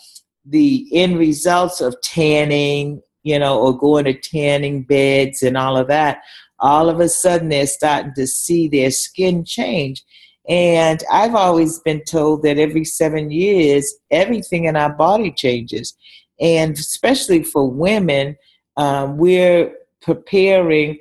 the 0.44 0.86
end 0.92 1.18
results 1.18 1.80
of 1.80 2.00
tanning, 2.02 3.02
you 3.24 3.36
know, 3.36 3.58
or 3.58 3.76
going 3.76 4.04
to 4.04 4.14
tanning 4.14 4.84
beds 4.84 5.42
and 5.42 5.56
all 5.56 5.76
of 5.76 5.88
that. 5.88 6.22
All 6.60 6.88
of 6.88 7.00
a 7.00 7.08
sudden, 7.08 7.48
they're 7.48 7.66
starting 7.66 8.14
to 8.14 8.26
see 8.26 8.68
their 8.68 8.90
skin 8.90 9.44
change. 9.44 10.04
And 10.48 11.02
I've 11.12 11.34
always 11.34 11.78
been 11.80 12.02
told 12.04 12.42
that 12.42 12.58
every 12.58 12.84
seven 12.84 13.30
years, 13.30 13.94
everything 14.10 14.64
in 14.64 14.76
our 14.76 14.92
body 14.92 15.30
changes 15.30 15.94
and 16.40 16.76
especially 16.78 17.42
for 17.42 17.68
women, 17.68 18.36
um, 18.76 19.18
we're 19.18 19.72
preparing 20.02 20.98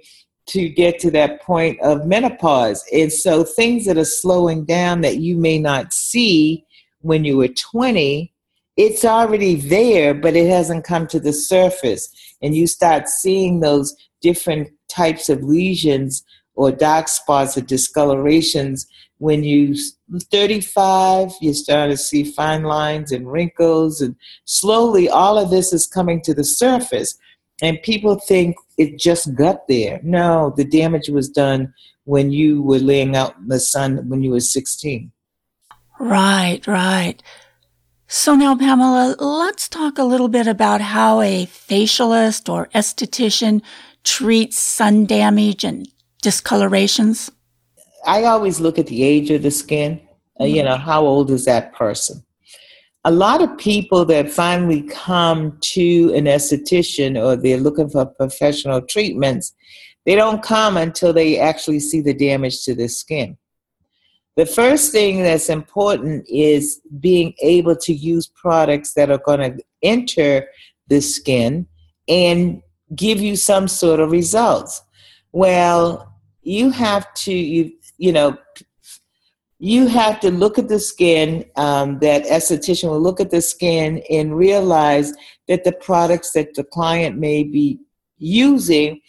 to 0.47 0.69
get 0.69 0.97
to 0.99 1.11
that 1.11 1.41
point 1.41 1.79
of 1.81 2.05
menopause. 2.05 2.83
And 2.93 3.11
so 3.11 3.43
things 3.43 3.85
that 3.85 3.97
are 3.97 4.05
slowing 4.05 4.65
down 4.65 5.01
that 5.01 5.17
you 5.17 5.37
may 5.37 5.59
not 5.59 5.93
see 5.93 6.65
when 7.01 7.25
you 7.25 7.37
were 7.37 7.49
20, 7.49 8.33
it's 8.77 9.03
already 9.03 9.55
there, 9.55 10.13
but 10.13 10.35
it 10.35 10.47
hasn't 10.47 10.85
come 10.85 11.05
to 11.07 11.19
the 11.19 11.33
surface. 11.33 12.09
And 12.41 12.55
you 12.55 12.65
start 12.65 13.09
seeing 13.09 13.59
those 13.59 13.95
different 14.21 14.69
types 14.89 15.29
of 15.29 15.43
lesions 15.43 16.23
or 16.57 16.71
dark 16.71 17.07
spots 17.07 17.57
or 17.57 17.61
discolorations. 17.61 18.85
When 19.19 19.43
you 19.43 19.75
35 20.31 21.31
you 21.41 21.53
start 21.53 21.89
to 21.91 21.97
see 21.97 22.23
fine 22.23 22.63
lines 22.63 23.11
and 23.11 23.31
wrinkles 23.31 24.01
and 24.01 24.15
slowly 24.45 25.09
all 25.09 25.37
of 25.37 25.49
this 25.49 25.73
is 25.73 25.87
coming 25.87 26.21
to 26.23 26.33
the 26.33 26.43
surface. 26.43 27.17
And 27.61 27.81
people 27.81 28.19
think 28.19 28.55
it 28.77 28.99
just 28.99 29.33
got 29.33 29.67
there. 29.67 29.99
No 30.03 30.53
the 30.55 30.65
damage 30.65 31.09
was 31.09 31.29
done 31.29 31.73
when 32.03 32.31
you 32.31 32.61
were 32.61 32.79
laying 32.79 33.15
out 33.15 33.35
in 33.37 33.47
the 33.47 33.59
sun 33.59 34.07
when 34.07 34.21
you 34.21 34.31
were 34.31 34.39
16 34.39 35.11
right 35.99 36.65
right. 36.67 37.21
So 38.07 38.35
now 38.35 38.55
pamela 38.55 39.15
let's 39.19 39.67
talk 39.67 39.97
a 39.97 40.03
little 40.03 40.29
bit 40.29 40.47
about 40.47 40.79
how 40.79 41.21
a 41.21 41.45
facialist 41.47 42.47
or 42.47 42.67
esthetician 42.73 43.61
treats 44.07 44.57
sun 44.57 45.05
damage 45.05 45.65
and 45.65 45.87
discolorations? 46.21 47.29
I 48.05 48.23
always 48.23 48.61
look 48.61 48.79
at 48.79 48.87
the 48.87 49.03
age 49.03 49.29
of 49.31 49.43
the 49.43 49.51
skin. 49.51 49.99
Uh, 50.39 50.45
you 50.45 50.63
know, 50.63 50.77
how 50.77 51.05
old 51.05 51.29
is 51.29 51.43
that 51.45 51.73
person? 51.73 52.23
A 53.03 53.11
lot 53.11 53.41
of 53.41 53.57
people 53.57 54.05
that 54.05 54.31
finally 54.31 54.83
come 54.83 55.57
to 55.73 56.13
an 56.15 56.25
esthetician 56.25 57.21
or 57.21 57.35
they're 57.35 57.57
looking 57.57 57.89
for 57.89 58.05
professional 58.05 58.81
treatments, 58.81 59.53
they 60.05 60.15
don't 60.15 60.41
come 60.41 60.77
until 60.77 61.11
they 61.11 61.37
actually 61.37 61.79
see 61.79 61.99
the 61.99 62.13
damage 62.13 62.63
to 62.63 62.75
the 62.75 62.87
skin. 62.87 63.37
The 64.37 64.45
first 64.45 64.91
thing 64.91 65.23
that's 65.23 65.49
important 65.49 66.25
is 66.29 66.79
being 66.99 67.33
able 67.41 67.75
to 67.77 67.93
use 67.93 68.27
products 68.27 68.93
that 68.93 69.09
are 69.09 69.17
going 69.17 69.39
to 69.39 69.63
enter 69.81 70.47
the 70.87 71.01
skin 71.01 71.67
and 72.07 72.61
give 72.95 73.19
you 73.19 73.35
some 73.35 73.67
sort 73.67 73.99
of 73.99 74.11
results. 74.11 74.81
Well, 75.31 76.13
you 76.41 76.69
have 76.71 77.13
to, 77.15 77.33
you, 77.33 77.73
you 77.97 78.11
know, 78.11 78.37
you 79.59 79.87
have 79.87 80.19
to 80.19 80.31
look 80.31 80.57
at 80.57 80.69
the 80.69 80.79
skin. 80.79 81.45
Um, 81.55 81.99
that 81.99 82.25
esthetician 82.25 82.89
will 82.89 83.01
look 83.01 83.19
at 83.19 83.31
the 83.31 83.41
skin 83.41 84.03
and 84.09 84.37
realize 84.37 85.13
that 85.47 85.63
the 85.63 85.71
products 85.71 86.31
that 86.31 86.53
the 86.53 86.63
client 86.63 87.17
may 87.17 87.43
be 87.43 87.79
using 88.17 89.01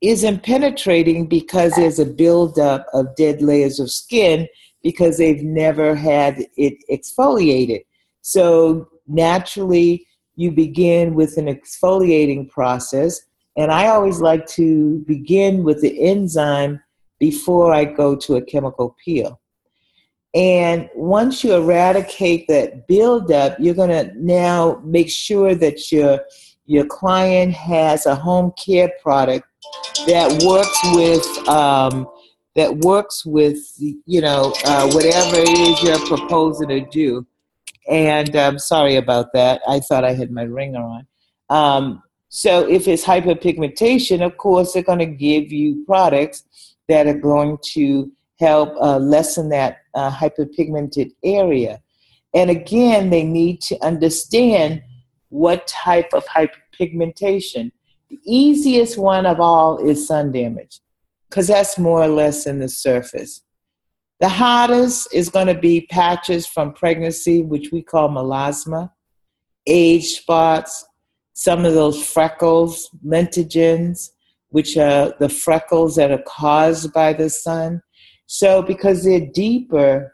isn't 0.00 0.42
penetrating 0.42 1.26
because 1.26 1.74
there's 1.74 1.98
a 1.98 2.06
buildup 2.06 2.86
of 2.92 3.14
dead 3.16 3.42
layers 3.42 3.78
of 3.78 3.90
skin 3.90 4.48
because 4.82 5.18
they've 5.18 5.42
never 5.42 5.94
had 5.94 6.46
it 6.56 6.74
exfoliated. 6.90 7.84
So 8.22 8.88
naturally, 9.06 10.06
you 10.40 10.50
begin 10.50 11.14
with 11.14 11.36
an 11.36 11.46
exfoliating 11.46 12.48
process. 12.48 13.20
And 13.58 13.70
I 13.70 13.88
always 13.88 14.20
like 14.20 14.46
to 14.48 15.04
begin 15.06 15.64
with 15.64 15.82
the 15.82 16.02
enzyme 16.02 16.80
before 17.18 17.74
I 17.74 17.84
go 17.84 18.16
to 18.16 18.36
a 18.36 18.42
chemical 18.42 18.96
peel. 19.04 19.38
And 20.34 20.88
once 20.94 21.44
you 21.44 21.54
eradicate 21.54 22.48
that 22.48 22.88
buildup, 22.88 23.58
you're 23.60 23.74
going 23.74 23.90
to 23.90 24.12
now 24.16 24.80
make 24.82 25.10
sure 25.10 25.54
that 25.56 25.92
your 25.92 26.20
your 26.64 26.86
client 26.86 27.52
has 27.52 28.06
a 28.06 28.14
home 28.14 28.52
care 28.52 28.92
product 29.02 29.44
that 30.06 30.42
works 30.46 30.80
with 30.94 31.48
um, 31.48 32.08
that 32.54 32.74
works 32.78 33.26
with 33.26 33.58
you 33.78 34.20
know 34.20 34.54
uh, 34.64 34.88
whatever 34.92 35.36
it 35.36 35.58
is 35.58 35.82
you're 35.82 36.06
proposing 36.06 36.68
to 36.68 36.80
do. 36.86 37.26
And 37.90 38.34
I'm 38.36 38.54
um, 38.54 38.58
sorry 38.58 38.94
about 38.94 39.32
that. 39.34 39.60
I 39.68 39.80
thought 39.80 40.04
I 40.04 40.12
had 40.12 40.30
my 40.30 40.44
ringer 40.44 40.80
on. 40.80 41.06
Um, 41.50 42.02
so 42.28 42.66
if 42.68 42.86
it's 42.86 43.04
hyperpigmentation, 43.04 44.24
of 44.24 44.36
course, 44.36 44.72
they're 44.72 44.84
going 44.84 45.00
to 45.00 45.06
give 45.06 45.50
you 45.50 45.84
products 45.84 46.44
that 46.88 47.08
are 47.08 47.18
going 47.18 47.58
to 47.72 48.10
help 48.38 48.76
uh, 48.80 48.98
lessen 48.98 49.48
that 49.48 49.78
uh, 49.94 50.10
hyperpigmented 50.10 51.10
area. 51.24 51.82
And 52.32 52.48
again, 52.48 53.10
they 53.10 53.24
need 53.24 53.60
to 53.62 53.84
understand 53.84 54.82
what 55.30 55.66
type 55.66 56.12
of 56.12 56.24
hyperpigmentation. 56.26 57.72
The 58.08 58.20
easiest 58.24 58.98
one 58.98 59.26
of 59.26 59.40
all 59.40 59.84
is 59.84 60.06
sun 60.06 60.30
damage, 60.30 60.80
because 61.28 61.48
that's 61.48 61.76
more 61.76 62.00
or 62.00 62.08
less 62.08 62.46
in 62.46 62.60
the 62.60 62.68
surface. 62.68 63.42
The 64.20 64.28
hottest 64.28 65.14
is 65.14 65.30
going 65.30 65.46
to 65.46 65.54
be 65.54 65.86
patches 65.90 66.46
from 66.46 66.74
pregnancy, 66.74 67.40
which 67.40 67.72
we 67.72 67.82
call 67.82 68.10
melasma, 68.10 68.90
age 69.66 70.18
spots, 70.18 70.84
some 71.32 71.64
of 71.64 71.72
those 71.72 72.06
freckles, 72.06 72.90
lentigines, 73.04 74.10
which 74.50 74.76
are 74.76 75.14
the 75.20 75.30
freckles 75.30 75.96
that 75.96 76.10
are 76.10 76.22
caused 76.26 76.92
by 76.92 77.14
the 77.14 77.30
sun. 77.30 77.82
So, 78.26 78.60
because 78.60 79.04
they're 79.04 79.26
deeper, 79.26 80.12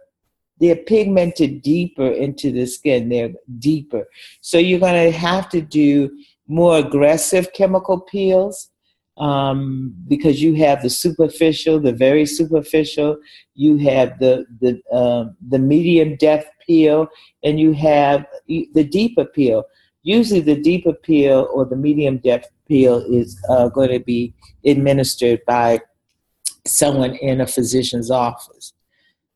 they're 0.61 0.77
pigmented 0.77 1.63
deeper 1.63 2.07
into 2.07 2.53
the 2.53 2.67
skin, 2.67 3.09
they're 3.09 3.33
deeper. 3.59 4.07
So, 4.41 4.59
you're 4.59 4.79
going 4.79 5.11
to 5.11 5.19
have 5.19 5.49
to 5.49 5.61
do 5.61 6.17
more 6.47 6.79
aggressive 6.79 7.53
chemical 7.53 8.03
peels 8.03 8.71
um, 9.19 9.95
because 10.09 10.43
you 10.43 10.55
have 10.55 10.83
the 10.83 10.91
superficial, 10.91 11.81
the 11.81 11.93
very 11.93 12.27
superficial, 12.27 13.19
you 13.55 13.79
have 13.79 14.19
the 14.19 14.47
the 14.61 14.81
uh, 14.93 15.27
the 15.49 15.59
medium 15.59 16.17
depth 16.17 16.51
peel, 16.67 17.09
and 17.43 17.59
you 17.59 17.73
have 17.73 18.27
the 18.47 18.85
deep 18.85 19.17
appeal. 19.19 19.65
Usually, 20.03 20.41
the 20.41 20.61
deep 20.61 20.87
appeal 20.87 21.49
or 21.53 21.65
the 21.65 21.77
medium 21.77 22.19
depth 22.19 22.49
peel 22.69 22.99
is 23.11 23.43
uh, 23.49 23.69
going 23.69 23.91
to 23.91 24.01
be 24.01 24.35
administered 24.65 25.41
by 25.47 25.81
someone 26.67 27.15
in 27.17 27.41
a 27.41 27.47
physician's 27.47 28.11
office. 28.11 28.73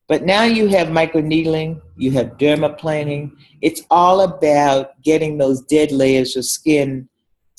But 0.08 0.24
now 0.24 0.42
you 0.42 0.66
have 0.66 0.88
microneedling, 0.88 1.80
you 1.96 2.10
have 2.12 2.36
dermaplaning. 2.36 3.30
It's 3.62 3.82
all 3.92 4.22
about 4.22 5.00
getting 5.02 5.38
those 5.38 5.62
dead 5.62 5.92
layers 5.92 6.36
of 6.36 6.44
skin 6.44 7.08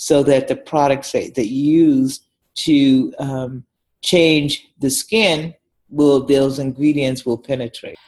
so 0.01 0.23
that 0.23 0.47
the 0.47 0.55
products 0.55 1.11
that, 1.11 1.35
that 1.35 1.45
you 1.45 1.89
use 1.89 2.21
to 2.55 3.13
um, 3.19 3.63
change 4.01 4.67
the 4.79 4.89
skin 4.89 5.53
will 5.91 6.25
those 6.25 6.57
ingredients 6.57 7.23
will 7.23 7.37
penetrate. 7.37 7.99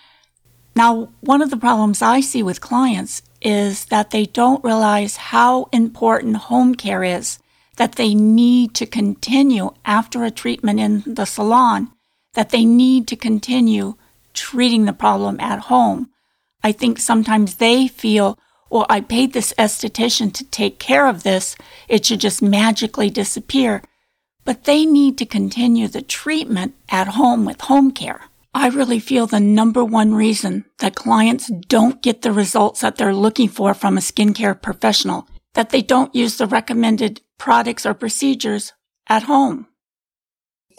Now, 0.76 1.10
one 1.22 1.44
of 1.44 1.52
the 1.52 1.58
problems 1.58 2.02
I 2.02 2.20
see 2.22 2.42
with 2.42 2.62
clients 2.62 3.22
is 3.44 3.86
that 3.86 4.10
they 4.10 4.26
don't 4.26 4.64
realize 4.64 5.18
how 5.18 5.70
important 5.72 6.38
home 6.38 6.74
care 6.74 7.04
is, 7.04 7.38
that 7.78 7.94
they 7.94 8.16
need 8.16 8.74
to 8.74 8.88
continue 8.88 9.70
after 9.86 10.24
a 10.24 10.32
treatment 10.32 10.80
in 10.80 11.04
the 11.06 11.26
salon, 11.26 11.92
that 12.34 12.50
they 12.50 12.66
need 12.66 13.08
to 13.10 13.16
continue 13.16 13.94
treating 14.34 14.86
the 14.86 14.94
problem 14.94 15.40
at 15.40 15.60
home. 15.60 16.10
I 16.64 16.72
think 16.72 16.98
sometimes 16.98 17.58
they 17.58 17.88
feel 17.88 18.40
well, 18.74 18.88
I 18.90 19.02
paid 19.02 19.34
this 19.34 19.54
esthetician 19.60 20.34
to 20.34 20.44
take 20.46 20.80
care 20.80 21.06
of 21.08 21.22
this. 21.22 21.56
It 21.88 22.04
should 22.04 22.20
just 22.20 22.42
magically 22.42 23.12
disappear. 23.12 23.84
But 24.46 24.64
they 24.64 24.84
need 24.84 25.16
to 25.20 25.28
continue 25.28 25.88
the 25.88 26.02
treatment 26.02 26.74
at 26.90 27.10
home 27.10 27.46
with 27.46 27.62
home 27.62 27.92
care. 27.92 28.22
I 28.52 28.70
really 28.70 29.00
feel 29.00 29.28
the 29.28 29.40
number 29.40 29.86
one 29.86 30.16
reason 30.16 30.66
that 30.80 30.96
clients 30.96 31.52
don't 31.68 32.02
get 32.02 32.24
the 32.24 32.32
results 32.32 32.82
that 32.82 32.96
they're 32.96 33.14
looking 33.14 33.48
for 33.48 33.76
from 33.76 33.96
a 33.96 34.02
skincare 34.02 34.60
professional, 34.60 35.28
that 35.54 35.70
they 35.70 35.84
don't 35.84 36.16
use 36.16 36.38
the 36.38 36.48
recommended 36.48 37.22
products 37.38 37.86
or 37.86 37.94
procedures 37.94 38.74
at 39.06 39.22
home. 39.22 39.68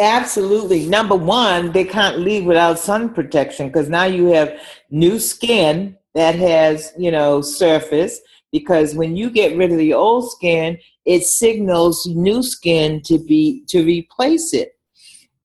Absolutely. 0.01 0.85
Number 0.87 1.15
one, 1.15 1.71
they 1.71 1.85
can't 1.85 2.19
leave 2.19 2.45
without 2.45 2.81
sun 2.81 3.15
protection 3.15 3.69
because 3.69 3.89
now 3.89 4.03
you 4.03 4.33
have 4.33 4.61
new 4.91 5.21
skin 5.21 5.97
that 6.15 6.35
has, 6.37 6.93
you 6.97 7.11
know, 7.11 7.41
surface 7.43 8.21
because 8.53 8.95
when 8.95 9.17
you 9.17 9.31
get 9.31 9.57
rid 9.57 9.73
of 9.73 9.79
the 9.79 9.95
old 9.95 10.31
skin, 10.31 10.79
it 11.05 11.25
signals 11.25 12.07
new 12.07 12.43
skin 12.43 13.03
to 13.03 13.19
be 13.19 13.65
to 13.69 13.85
replace 13.85 14.55
it. 14.55 14.77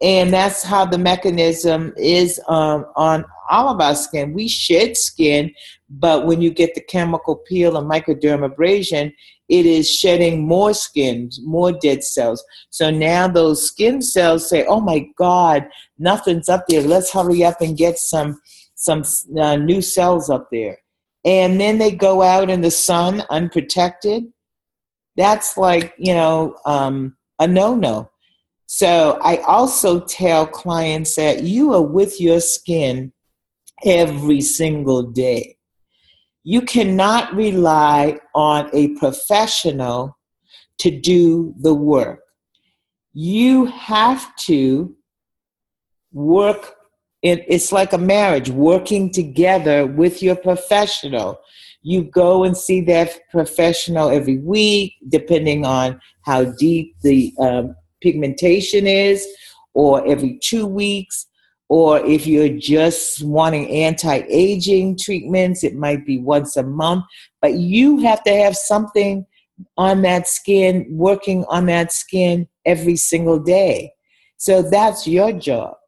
And 0.02 0.32
that's 0.32 0.64
how 0.64 0.86
the 0.86 0.98
mechanism 0.98 1.94
is 1.98 2.40
um, 2.48 2.86
on 2.96 3.26
all 3.50 3.68
of 3.68 3.82
our 3.82 3.96
skin. 3.96 4.34
We 4.34 4.48
shed 4.48 4.96
skin, 4.96 5.52
but 5.90 6.26
when 6.26 6.42
you 6.42 6.52
get 6.52 6.76
the 6.76 6.82
chemical 6.82 7.36
peel 7.36 7.76
and 7.76 7.90
microdermabrasion, 7.90 9.12
it 9.50 9.66
is 9.66 9.92
shedding 9.92 10.48
more 10.48 10.76
skin, 10.76 11.32
more 11.42 11.72
dead 11.72 12.04
cells. 12.04 12.44
So 12.70 12.92
now 12.92 13.28
those 13.28 13.66
skin 13.66 14.02
cells 14.02 14.48
say, 14.48 14.66
"Oh 14.66 14.80
my 14.80 15.08
God, 15.18 15.68
nothing's 15.98 16.48
up 16.48 16.66
there. 16.68 16.84
Let's 16.84 17.12
hurry 17.12 17.44
up 17.44 17.60
and 17.60 17.76
get 17.76 17.98
some 17.98 18.40
some 18.80 19.04
uh, 19.38 19.58
new 19.58 19.82
cells 19.82 20.30
up 20.30 20.48
there. 20.52 20.78
And 21.26 21.60
then 21.60 21.78
they 21.78 21.92
go 21.92 22.22
out 22.22 22.50
in 22.50 22.62
the 22.62 22.72
sun 22.72 23.24
unprotected. 23.30 24.24
That's 25.18 25.58
like, 25.58 25.94
you 25.98 26.14
know, 26.14 26.56
um, 26.66 27.18
a 27.40 27.48
no 27.48 27.76
no. 27.76 28.10
So 28.68 29.20
I 29.22 29.38
also 29.40 30.00
tell 30.00 30.48
clients 30.48 31.16
that 31.16 31.44
you 31.44 31.74
are 31.74 31.82
with 31.82 32.22
your 32.22 32.40
skin 32.40 33.12
every 33.84 34.40
single 34.40 35.04
day. 35.04 35.58
You 36.44 36.62
cannot 36.62 37.36
rely 37.36 38.20
on 38.34 38.70
a 38.72 38.96
professional 38.96 40.18
to 40.78 40.90
do 40.90 41.54
the 41.60 41.74
work. 41.74 42.22
You 43.12 43.66
have 43.66 44.34
to 44.48 44.96
work 46.14 46.76
it, 47.22 47.44
it's 47.48 47.72
like 47.72 47.94
a 47.94 47.98
marriage 47.98 48.50
working 48.50 49.12
together 49.12 49.86
with 49.86 50.24
your 50.24 50.36
professional. 50.36 51.40
You 51.82 52.04
go 52.04 52.44
and 52.44 52.56
see 52.56 52.82
that 52.82 53.20
professional 53.32 54.10
every 54.10 54.38
week 54.38 54.96
depending 55.08 55.66
on 55.66 56.00
how 56.22 56.46
deep 56.46 56.96
the 57.02 57.34
um, 57.40 57.76
pigmentation 58.02 58.88
is 58.88 59.28
or 59.74 60.06
every 60.08 60.40
two 60.42 60.66
weeks 60.66 61.28
or 61.68 62.04
if 62.06 62.26
you're 62.26 62.58
just 62.58 63.24
wanting 63.24 63.70
anti-aging 63.70 64.98
treatments 64.98 65.64
it 65.64 65.76
might 65.76 66.06
be 66.06 66.18
once 66.18 66.58
a 66.58 66.64
month. 66.64 67.04
But 67.42 67.56
you 67.56 68.00
have 68.00 68.24
to 68.24 68.34
have 68.34 68.56
something 68.56 69.26
on 69.78 70.02
that 70.04 70.28
skin 70.28 70.86
working 70.90 71.46
on 71.50 71.66
that 71.66 71.92
skin 71.92 72.48
every 72.66 72.96
single 72.96 73.40
day. 73.40 73.92
So 74.38 74.62
that's 74.62 75.06
your 75.06 75.34
job 75.34 75.79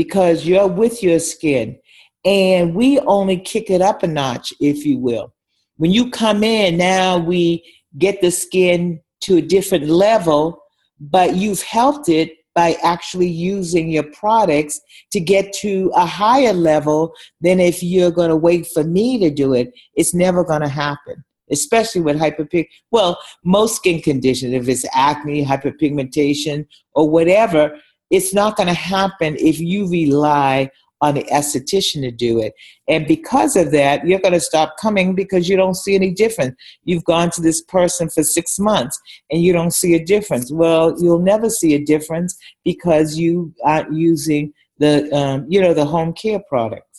because 0.00 0.46
you're 0.46 0.66
with 0.66 1.02
your 1.02 1.18
skin. 1.18 1.78
And 2.24 2.74
we 2.74 2.98
only 3.00 3.36
kick 3.36 3.68
it 3.68 3.82
up 3.82 4.02
a 4.02 4.06
notch, 4.06 4.50
if 4.58 4.86
you 4.86 4.96
will. 4.96 5.34
When 5.76 5.90
you 5.90 6.10
come 6.10 6.42
in, 6.42 6.78
now 6.78 7.18
we 7.18 7.62
get 7.98 8.22
the 8.22 8.30
skin 8.30 9.02
to 9.24 9.36
a 9.36 9.42
different 9.42 9.88
level, 9.88 10.62
but 10.98 11.36
you've 11.36 11.60
helped 11.60 12.08
it 12.08 12.32
by 12.54 12.78
actually 12.82 13.28
using 13.28 13.90
your 13.90 14.04
products 14.04 14.80
to 15.12 15.20
get 15.20 15.52
to 15.64 15.92
a 15.94 16.06
higher 16.06 16.54
level 16.54 17.12
than 17.42 17.60
if 17.60 17.82
you're 17.82 18.10
going 18.10 18.30
to 18.30 18.36
wait 18.36 18.68
for 18.68 18.84
me 18.84 19.18
to 19.18 19.28
do 19.28 19.52
it. 19.52 19.70
It's 19.96 20.14
never 20.14 20.44
going 20.44 20.62
to 20.62 20.68
happen, 20.68 21.22
especially 21.50 22.00
with 22.00 22.16
hyperpig. 22.16 22.68
Well, 22.90 23.18
most 23.44 23.76
skin 23.76 24.00
conditions, 24.00 24.54
if 24.54 24.66
it's 24.66 24.86
acne, 24.94 25.44
hyperpigmentation, 25.44 26.66
or 26.94 27.10
whatever, 27.10 27.78
it's 28.10 28.34
not 28.34 28.56
going 28.56 28.68
to 28.68 28.74
happen 28.74 29.36
if 29.38 29.60
you 29.60 29.88
rely 29.88 30.70
on 31.02 31.14
the 31.14 31.24
esthetician 31.24 32.02
to 32.02 32.10
do 32.10 32.40
it. 32.40 32.52
And 32.88 33.06
because 33.06 33.56
of 33.56 33.70
that, 33.72 34.06
you're 34.06 34.20
going 34.20 34.34
to 34.34 34.40
stop 34.40 34.76
coming 34.78 35.14
because 35.14 35.48
you 35.48 35.56
don't 35.56 35.76
see 35.76 35.94
any 35.94 36.10
difference. 36.10 36.56
You've 36.84 37.04
gone 37.04 37.30
to 37.30 37.40
this 37.40 37.62
person 37.62 38.10
for 38.10 38.22
six 38.22 38.58
months 38.58 39.00
and 39.30 39.42
you 39.42 39.52
don't 39.52 39.72
see 39.72 39.94
a 39.94 40.04
difference. 40.04 40.52
Well, 40.52 40.94
you'll 41.00 41.20
never 41.20 41.48
see 41.48 41.74
a 41.74 41.82
difference 41.82 42.36
because 42.64 43.16
you 43.18 43.54
aren't 43.64 43.92
using 43.94 44.52
the, 44.78 45.10
um, 45.16 45.46
you 45.48 45.60
know, 45.60 45.72
the 45.72 45.86
home 45.86 46.12
care 46.12 46.40
product. 46.48 46.89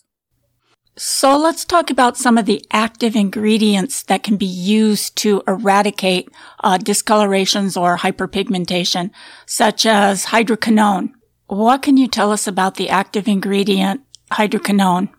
So 0.97 1.37
let's 1.37 1.63
talk 1.63 1.89
about 1.89 2.17
some 2.17 2.37
of 2.37 2.45
the 2.45 2.65
active 2.71 3.15
ingredients 3.15 4.03
that 4.03 4.23
can 4.23 4.35
be 4.35 4.45
used 4.45 5.15
to 5.17 5.41
eradicate 5.47 6.29
uh, 6.63 6.77
discolorations 6.77 7.79
or 7.79 7.97
hyperpigmentation, 7.97 9.11
such 9.45 9.85
as 9.85 10.25
hydroquinone. 10.27 11.11
What 11.47 11.81
can 11.81 11.97
you 11.97 12.07
tell 12.07 12.31
us 12.31 12.45
about 12.45 12.75
the 12.75 12.89
active 12.89 13.27
ingredient 13.27 14.01
hydroquinone? 14.31 15.09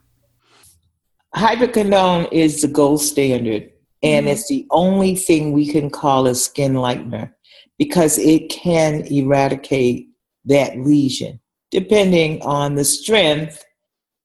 Hydroquinone 1.35 2.28
is 2.30 2.61
the 2.61 2.68
gold 2.68 3.00
standard, 3.00 3.70
and 4.02 4.26
mm-hmm. 4.26 4.32
it's 4.32 4.48
the 4.48 4.66
only 4.70 5.16
thing 5.16 5.52
we 5.52 5.66
can 5.66 5.88
call 5.88 6.26
a 6.26 6.35
skin 6.35 6.74
lightener 6.74 7.32
because 7.78 8.18
it 8.18 8.50
can 8.50 9.06
eradicate 9.06 10.08
that 10.44 10.78
lesion 10.78 11.40
depending 11.70 12.40
on 12.42 12.74
the 12.74 12.85
strength 12.85 13.64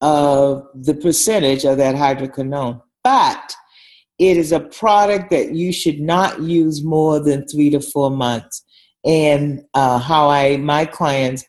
of 0.02 0.68
the 0.74 0.94
percentage 0.94 1.66
of 1.66 1.78
that 1.78 1.96
hydroquinone. 1.96 2.82
But 3.04 3.56
it 4.20 4.38
is 4.38 4.52
a 4.52 4.60
product 4.60 5.30
that 5.30 5.54
you 5.54 5.72
should 5.72 6.00
not 6.00 6.42
use 6.42 6.84
more 6.84 7.20
than 7.20 7.48
three 7.48 7.70
to 7.70 7.80
four 7.80 8.10
months. 8.10 8.64
And 9.06 9.62
uh, 9.74 10.00
how 10.00 10.30
I, 10.30 10.58
my 10.58 10.86
clients, 10.86 11.46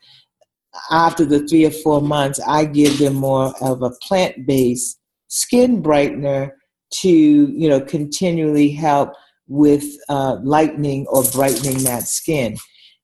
after 0.90 1.24
the 1.24 1.46
three 1.48 1.64
or 1.64 1.70
four 1.70 2.00
months, 2.00 2.40
I 2.46 2.64
give 2.64 2.98
them 2.98 3.14
more 3.14 3.54
of 3.60 3.82
a 3.82 3.90
plant 4.02 4.46
based 4.46 5.00
skin 5.28 5.82
brightener 5.82 6.52
to, 6.90 7.10
you 7.10 7.68
know, 7.68 7.80
continually 7.80 8.70
help 8.70 9.12
with 9.48 9.84
uh, 10.08 10.36
lightening 10.42 11.06
or 11.08 11.24
brightening 11.32 11.82
that 11.84 12.06
skin. 12.06 12.56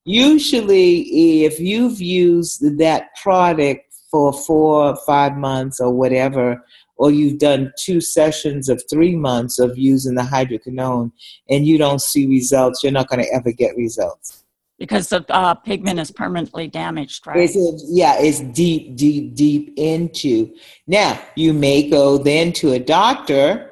Usually, 0.05 1.43
if 1.43 1.59
you've 1.59 1.99
used 1.99 2.77
that 2.77 3.15
product 3.21 3.81
for 4.15 4.31
four 4.31 4.91
or 4.91 4.95
five 5.05 5.35
months 5.35 5.81
or 5.81 5.91
whatever, 5.91 6.63
or 6.95 7.11
you've 7.11 7.37
done 7.37 7.73
two 7.77 7.99
sessions 7.99 8.69
of 8.69 8.81
three 8.89 9.13
months 9.13 9.59
of 9.59 9.77
using 9.77 10.15
the 10.15 10.21
hydroquinone 10.21 11.11
and 11.49 11.67
you 11.67 11.77
don't 11.77 11.99
see 11.99 12.25
results, 12.25 12.81
you're 12.81 12.93
not 12.93 13.09
going 13.09 13.21
to 13.21 13.33
ever 13.33 13.51
get 13.51 13.75
results 13.75 14.45
because 14.79 15.09
the 15.09 15.25
uh, 15.33 15.53
pigment 15.53 15.99
is 15.99 16.11
permanently 16.11 16.67
damaged, 16.67 17.27
right? 17.27 17.37
It's, 17.39 17.85
yeah, 17.89 18.15
it's 18.17 18.39
deep, 18.39 18.95
deep, 18.95 19.35
deep 19.35 19.73
into. 19.75 20.53
Now, 20.87 21.21
you 21.35 21.51
may 21.51 21.89
go 21.89 22.17
then 22.17 22.53
to 22.53 22.71
a 22.71 22.79
doctor 22.79 23.71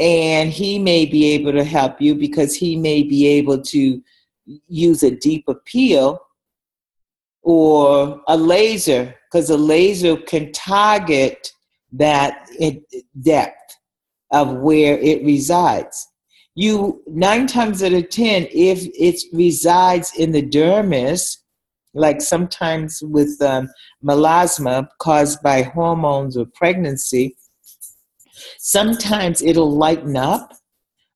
and 0.00 0.50
he 0.50 0.80
may 0.80 1.06
be 1.06 1.32
able 1.34 1.52
to 1.52 1.62
help 1.62 2.00
you 2.00 2.16
because 2.16 2.56
he 2.56 2.74
may 2.74 3.04
be 3.04 3.24
able 3.28 3.62
to 3.62 4.02
use 4.66 5.04
a 5.04 5.12
deep 5.12 5.46
peel 5.64 6.20
or 7.42 8.20
a 8.26 8.36
laser 8.36 9.14
because 9.36 9.50
a 9.50 9.56
laser 9.58 10.16
can 10.16 10.50
target 10.52 11.52
that 11.92 12.48
depth 13.20 13.76
of 14.32 14.56
where 14.56 14.98
it 14.98 15.22
resides 15.24 16.08
you 16.56 17.02
nine 17.06 17.46
times 17.46 17.82
out 17.82 17.92
of 17.92 18.08
ten, 18.08 18.48
if 18.50 18.86
it 18.98 19.22
resides 19.34 20.14
in 20.16 20.32
the 20.32 20.42
dermis, 20.42 21.36
like 21.92 22.22
sometimes 22.22 23.02
with 23.02 23.36
um, 23.42 23.68
melasma 24.02 24.88
caused 24.98 25.42
by 25.42 25.60
hormones 25.60 26.34
or 26.34 26.46
pregnancy, 26.54 27.36
sometimes 28.58 29.42
it'll 29.42 29.76
lighten 29.76 30.16
up, 30.16 30.54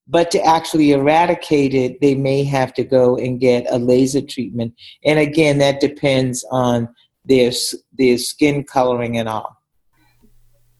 but 0.06 0.30
to 0.32 0.44
actually 0.44 0.92
eradicate 0.92 1.72
it, 1.72 2.02
they 2.02 2.14
may 2.14 2.44
have 2.44 2.74
to 2.74 2.84
go 2.84 3.16
and 3.16 3.40
get 3.40 3.64
a 3.70 3.78
laser 3.78 4.20
treatment. 4.20 4.74
And 5.06 5.18
again, 5.18 5.56
that 5.58 5.80
depends 5.80 6.44
on 6.50 6.86
their 7.24 7.52
their 7.92 8.18
skin 8.18 8.64
coloring 8.64 9.16
and 9.16 9.28
all. 9.28 9.56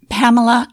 Pamela, 0.09 0.69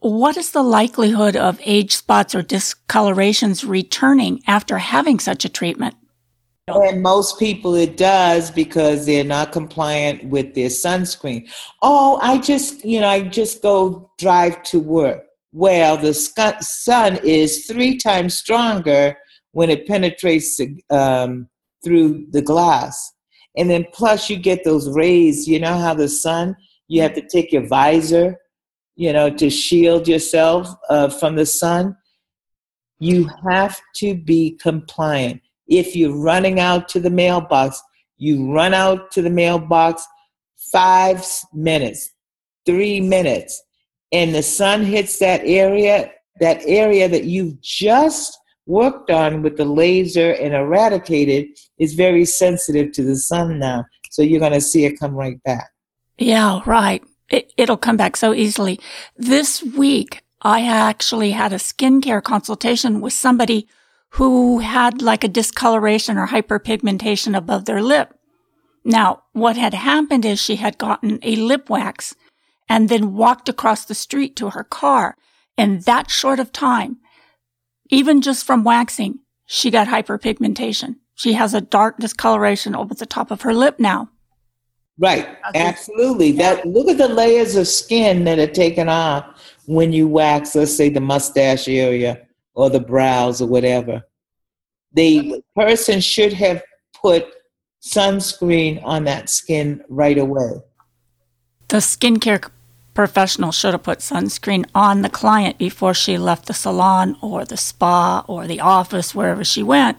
what 0.00 0.36
is 0.36 0.50
the 0.50 0.62
likelihood 0.62 1.36
of 1.36 1.60
age 1.64 1.94
spots 1.94 2.34
or 2.34 2.42
discolorations 2.42 3.64
returning 3.64 4.42
after 4.46 4.78
having 4.78 5.20
such 5.20 5.44
a 5.44 5.48
treatment? 5.48 5.94
And 6.68 7.02
most 7.02 7.38
people 7.38 7.74
it 7.74 7.96
does 7.96 8.50
because 8.50 9.06
they're 9.06 9.24
not 9.24 9.52
compliant 9.52 10.24
with 10.24 10.54
their 10.54 10.68
sunscreen. 10.68 11.50
Oh, 11.82 12.18
I 12.22 12.38
just, 12.38 12.84
you 12.84 13.00
know, 13.00 13.08
I 13.08 13.22
just 13.22 13.62
go 13.62 14.10
drive 14.18 14.62
to 14.64 14.80
work. 14.80 15.24
Well, 15.52 15.96
the 15.96 16.14
sun 16.14 17.18
is 17.22 17.66
three 17.66 17.98
times 17.98 18.34
stronger 18.34 19.16
when 19.52 19.70
it 19.70 19.86
penetrates 19.86 20.58
um, 20.90 21.48
through 21.84 22.26
the 22.30 22.42
glass. 22.42 23.11
And 23.56 23.68
then 23.68 23.86
plus 23.92 24.30
you 24.30 24.36
get 24.36 24.64
those 24.64 24.88
rays, 24.90 25.46
you 25.46 25.60
know 25.60 25.76
how 25.76 25.94
the 25.94 26.08
sun, 26.08 26.56
you 26.88 27.02
have 27.02 27.14
to 27.14 27.26
take 27.26 27.52
your 27.52 27.66
visor 27.66 28.38
you 28.96 29.12
know, 29.12 29.30
to 29.30 29.50
shield 29.50 30.06
yourself 30.06 30.68
uh, 30.88 31.08
from 31.08 31.36
the 31.36 31.46
sun, 31.46 31.96
you 32.98 33.28
have 33.48 33.80
to 33.96 34.14
be 34.14 34.58
compliant. 34.60 35.40
If 35.66 35.96
you're 35.96 36.16
running 36.16 36.60
out 36.60 36.88
to 36.90 37.00
the 37.00 37.10
mailbox, 37.10 37.82
you 38.18 38.52
run 38.52 38.74
out 38.74 39.10
to 39.12 39.22
the 39.22 39.30
mailbox 39.30 40.06
five 40.70 41.26
minutes, 41.52 42.12
three 42.66 43.00
minutes, 43.00 43.60
and 44.12 44.34
the 44.34 44.42
sun 44.42 44.84
hits 44.84 45.18
that 45.18 45.40
area, 45.44 46.12
that 46.40 46.62
area 46.66 47.08
that 47.08 47.24
you've 47.24 47.60
just 47.62 48.38
worked 48.66 49.10
on 49.10 49.42
with 49.42 49.56
the 49.56 49.64
laser 49.64 50.32
and 50.32 50.54
eradicated 50.54 51.46
is 51.78 51.94
very 51.94 52.24
sensitive 52.24 52.92
to 52.92 53.02
the 53.02 53.16
sun 53.16 53.58
now. 53.58 53.84
So 54.10 54.22
you're 54.22 54.40
going 54.40 54.52
to 54.52 54.60
see 54.60 54.84
it 54.84 55.00
come 55.00 55.14
right 55.14 55.42
back. 55.42 55.68
Yeah, 56.18 56.60
right 56.66 57.02
it, 57.32 57.52
it'll 57.56 57.78
come 57.78 57.96
back 57.96 58.16
so 58.16 58.32
easily. 58.32 58.78
This 59.16 59.62
week, 59.62 60.22
I 60.42 60.66
actually 60.66 61.32
had 61.32 61.52
a 61.52 61.56
skincare 61.56 62.22
consultation 62.22 63.00
with 63.00 63.14
somebody 63.14 63.66
who 64.10 64.58
had 64.58 65.00
like 65.00 65.24
a 65.24 65.28
discoloration 65.28 66.18
or 66.18 66.28
hyperpigmentation 66.28 67.36
above 67.36 67.64
their 67.64 67.82
lip. 67.82 68.14
Now, 68.84 69.22
what 69.32 69.56
had 69.56 69.74
happened 69.74 70.24
is 70.24 70.40
she 70.40 70.56
had 70.56 70.76
gotten 70.76 71.18
a 71.22 71.36
lip 71.36 71.70
wax 71.70 72.14
and 72.68 72.88
then 72.88 73.14
walked 73.14 73.48
across 73.48 73.84
the 73.84 73.94
street 73.94 74.36
to 74.36 74.50
her 74.50 74.64
car. 74.64 75.16
In 75.56 75.80
that 75.80 76.10
short 76.10 76.38
of 76.38 76.52
time, 76.52 76.98
even 77.92 78.22
just 78.22 78.44
from 78.44 78.64
waxing, 78.64 79.20
she 79.46 79.70
got 79.70 79.86
hyperpigmentation. 79.86 80.96
She 81.14 81.34
has 81.34 81.52
a 81.52 81.60
dark 81.60 81.98
discoloration 81.98 82.74
over 82.74 82.94
the 82.94 83.06
top 83.06 83.30
of 83.30 83.42
her 83.42 83.52
lip 83.52 83.78
now. 83.78 84.08
Right, 84.98 85.28
absolutely. 85.54 86.32
That 86.32 86.64
look 86.64 86.88
at 86.88 86.96
the 86.96 87.08
layers 87.08 87.54
of 87.54 87.68
skin 87.68 88.24
that 88.24 88.38
are 88.38 88.46
taken 88.46 88.88
off 88.88 89.54
when 89.66 89.92
you 89.92 90.08
wax, 90.08 90.54
let's 90.54 90.74
say 90.74 90.88
the 90.88 91.00
mustache 91.00 91.68
area 91.68 92.26
or 92.54 92.70
the 92.70 92.80
brows 92.80 93.42
or 93.42 93.48
whatever. 93.48 94.02
The 94.94 95.42
person 95.54 96.00
should 96.00 96.32
have 96.32 96.62
put 96.94 97.26
sunscreen 97.82 98.82
on 98.84 99.04
that 99.04 99.28
skin 99.28 99.82
right 99.88 100.18
away. 100.18 100.52
The 101.68 101.78
skincare 101.78 102.50
professional 102.94 103.52
should 103.52 103.72
have 103.74 103.82
put 103.82 104.00
sunscreen 104.00 104.66
on 104.74 105.02
the 105.02 105.08
client 105.08 105.58
before 105.58 105.94
she 105.94 106.18
left 106.18 106.46
the 106.46 106.54
salon 106.54 107.16
or 107.20 107.44
the 107.44 107.56
spa 107.56 108.24
or 108.28 108.46
the 108.46 108.60
office, 108.60 109.14
wherever 109.14 109.44
she 109.44 109.62
went. 109.62 109.98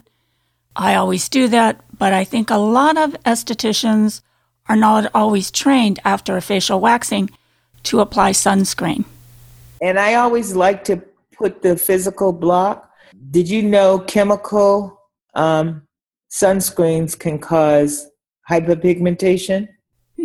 I 0.76 0.96
always 0.96 1.30
do 1.30 1.48
that, 1.50 1.82
but 1.98 2.14
I 2.14 2.24
think 2.24 2.50
a 2.50 2.58
lot 2.58 2.98
of 2.98 3.12
estheticians 3.24 4.22
are 4.68 4.76
not 4.76 5.12
always 5.14 5.52
trained 5.52 6.00
after 6.06 6.38
a 6.38 6.42
facial 6.42 6.80
waxing 6.80 7.30
to 7.84 8.00
apply 8.00 8.32
sunscreen. 8.32 9.06
And 9.82 10.00
I 10.00 10.16
always 10.16 10.56
like 10.56 10.84
to 10.86 11.02
put 11.34 11.62
the 11.62 11.76
physical 11.76 12.32
block. 12.32 12.90
Did 13.32 13.50
you 13.50 13.62
know 13.62 14.00
chemical 14.00 15.00
um, 15.34 15.84
sunscreens 16.32 17.18
can 17.18 17.40
cause 17.40 18.08
hyperpigmentation? 18.50 19.68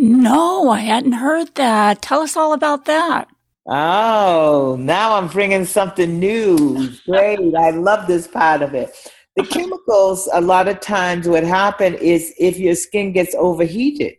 No, 0.01 0.69
I 0.69 0.79
hadn't 0.79 1.11
heard 1.11 1.53
that. 1.55 2.01
Tell 2.01 2.21
us 2.21 2.37
all 2.37 2.53
about 2.53 2.85
that. 2.85 3.27
Oh, 3.67 4.77
now 4.79 5.17
I'm 5.17 5.27
bringing 5.27 5.65
something 5.65 6.17
new. 6.17 6.89
Great. 7.05 7.53
I 7.53 7.71
love 7.71 8.07
this 8.07 8.25
part 8.25 8.61
of 8.61 8.73
it. 8.73 8.91
The 9.35 9.43
chemicals, 9.51 10.29
a 10.31 10.39
lot 10.39 10.69
of 10.69 10.79
times, 10.79 11.27
what 11.27 11.43
happen 11.43 11.95
is 11.95 12.33
if 12.39 12.57
your 12.57 12.75
skin 12.75 13.11
gets 13.11 13.35
overheated, 13.35 14.13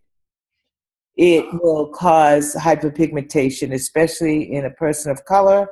it 1.17 1.47
oh. 1.51 1.61
will 1.63 1.89
cause 1.89 2.55
hyperpigmentation, 2.57 3.73
especially 3.73 4.53
in 4.53 4.67
a 4.67 4.71
person 4.71 5.11
of 5.11 5.25
color 5.25 5.67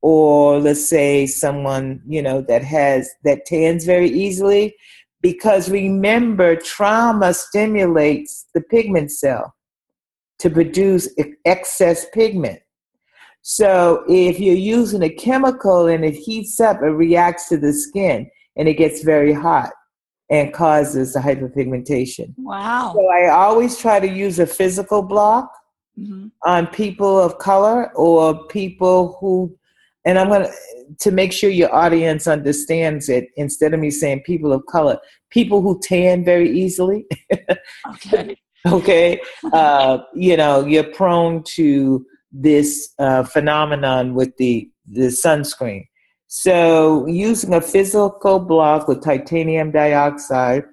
or 0.00 0.58
let's 0.58 0.88
say 0.88 1.24
someone, 1.26 2.02
you 2.08 2.20
know, 2.20 2.42
that 2.42 2.64
has 2.64 3.08
that 3.22 3.46
tans 3.46 3.84
very 3.84 4.10
easily 4.10 4.74
because 5.22 5.70
remember 5.70 6.56
trauma 6.56 7.32
stimulates 7.32 8.46
the 8.54 8.60
pigment 8.60 9.10
cell 9.10 9.54
to 10.40 10.50
produce 10.50 11.08
excess 11.44 12.06
pigment. 12.12 12.60
So 13.42 14.04
if 14.08 14.38
you're 14.40 14.54
using 14.54 15.02
a 15.02 15.08
chemical 15.08 15.86
and 15.86 16.04
it 16.04 16.14
heats 16.14 16.60
up, 16.60 16.82
it 16.82 16.86
reacts 16.86 17.48
to 17.48 17.56
the 17.56 17.72
skin 17.72 18.28
and 18.56 18.68
it 18.68 18.74
gets 18.74 19.02
very 19.02 19.32
hot 19.32 19.70
and 20.30 20.52
causes 20.52 21.12
the 21.12 21.20
hyperpigmentation. 21.20 22.34
Wow. 22.38 22.92
So 22.94 23.06
I 23.08 23.28
always 23.28 23.78
try 23.78 24.00
to 24.00 24.08
use 24.08 24.38
a 24.38 24.46
physical 24.46 25.02
block 25.02 25.52
mm-hmm. 25.98 26.28
on 26.44 26.66
people 26.68 27.20
of 27.20 27.38
color 27.38 27.92
or 27.94 28.46
people 28.46 29.16
who, 29.20 29.56
and 30.04 30.18
I'm 30.18 30.28
going 30.28 30.46
to, 30.46 30.52
to 31.00 31.10
make 31.10 31.32
sure 31.32 31.50
your 31.50 31.74
audience 31.74 32.26
understands 32.26 33.08
it, 33.08 33.28
instead 33.36 33.74
of 33.74 33.80
me 33.80 33.90
saying 33.90 34.22
people 34.24 34.52
of 34.52 34.64
color, 34.66 34.98
people 35.30 35.62
who 35.62 35.80
tan 35.82 36.24
very 36.24 36.50
easily. 36.50 37.06
okay. 37.94 38.36
okay. 38.66 39.20
Uh, 39.52 39.98
you 40.14 40.36
know, 40.36 40.64
you're 40.66 40.92
prone 40.92 41.42
to 41.54 42.04
this 42.30 42.92
uh, 42.98 43.22
phenomenon 43.22 44.14
with 44.14 44.36
the, 44.38 44.70
the 44.86 45.08
sunscreen. 45.08 45.84
So, 46.34 47.06
using 47.06 47.52
a 47.52 47.60
physical 47.60 48.38
block 48.38 48.88
with 48.88 49.04
titanium 49.04 49.70
dioxide 49.70 50.64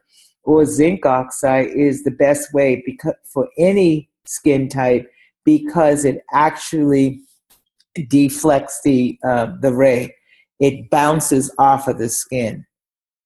or 0.43 0.63
zinc 0.65 1.05
oxide 1.05 1.67
is 1.67 2.03
the 2.03 2.11
best 2.11 2.53
way 2.53 2.81
because 2.85 3.15
for 3.25 3.49
any 3.57 4.09
skin 4.25 4.69
type 4.69 5.11
because 5.43 6.05
it 6.05 6.21
actually 6.31 7.21
deflects 8.07 8.81
the 8.83 9.17
uh, 9.23 9.53
the 9.61 9.73
ray. 9.73 10.15
It 10.59 10.89
bounces 10.89 11.53
off 11.57 11.87
of 11.87 11.97
the 11.97 12.09
skin. 12.09 12.65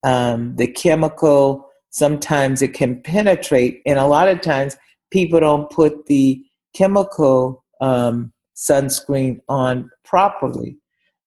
Um, 0.03 0.55
the 0.55 0.67
chemical 0.67 1.67
sometimes 1.89 2.61
it 2.61 2.73
can 2.73 3.01
penetrate, 3.01 3.81
and 3.85 3.99
a 3.99 4.07
lot 4.07 4.27
of 4.27 4.41
times 4.41 4.77
people 5.11 5.39
don't 5.39 5.69
put 5.69 6.05
the 6.07 6.43
chemical 6.75 7.63
um, 7.81 8.33
sunscreen 8.55 9.39
on 9.47 9.89
properly. 10.03 10.77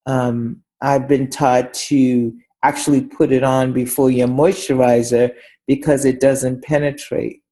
Um, 0.07 0.63
I've 0.81 1.09
been 1.09 1.31
taught 1.31 1.73
to 1.75 2.33
actually 2.63 3.03
put 3.03 3.33
it 3.33 3.43
on 3.43 3.73
before 3.73 4.11
your 4.11 4.29
moisturizer 4.29 5.33
because 5.67 6.05
it 6.05 6.21
doesn't 6.21 6.63
penetrate. 6.63 7.43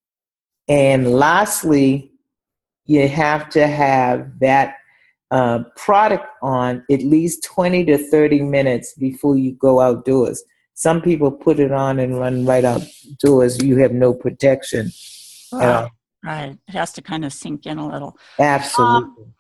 And 0.68 1.12
lastly, 1.12 2.10
you 2.86 3.08
have 3.08 3.48
to 3.50 3.66
have 3.66 4.38
that 4.40 4.76
uh, 5.34 5.64
product 5.74 6.26
on 6.42 6.84
at 6.88 7.02
least 7.02 7.42
20 7.42 7.84
to 7.86 7.98
30 7.98 8.42
minutes 8.42 8.94
before 8.94 9.36
you 9.36 9.50
go 9.50 9.80
outdoors. 9.80 10.44
Some 10.74 11.02
people 11.02 11.32
put 11.32 11.58
it 11.58 11.72
on 11.72 11.98
and 11.98 12.20
run 12.20 12.46
right 12.46 12.64
outdoors. 12.64 13.60
You 13.60 13.78
have 13.78 13.92
no 13.92 14.14
protection. 14.14 14.92
Right. 15.52 15.90
Right. 16.22 16.56
It 16.68 16.72
has 16.72 16.92
to 16.92 17.02
kind 17.02 17.24
of 17.24 17.32
sink 17.32 17.66
in 17.66 17.78
a 17.78 17.86
little. 17.86 18.16
Absolutely. 18.38 19.24
Um, 19.24 19.34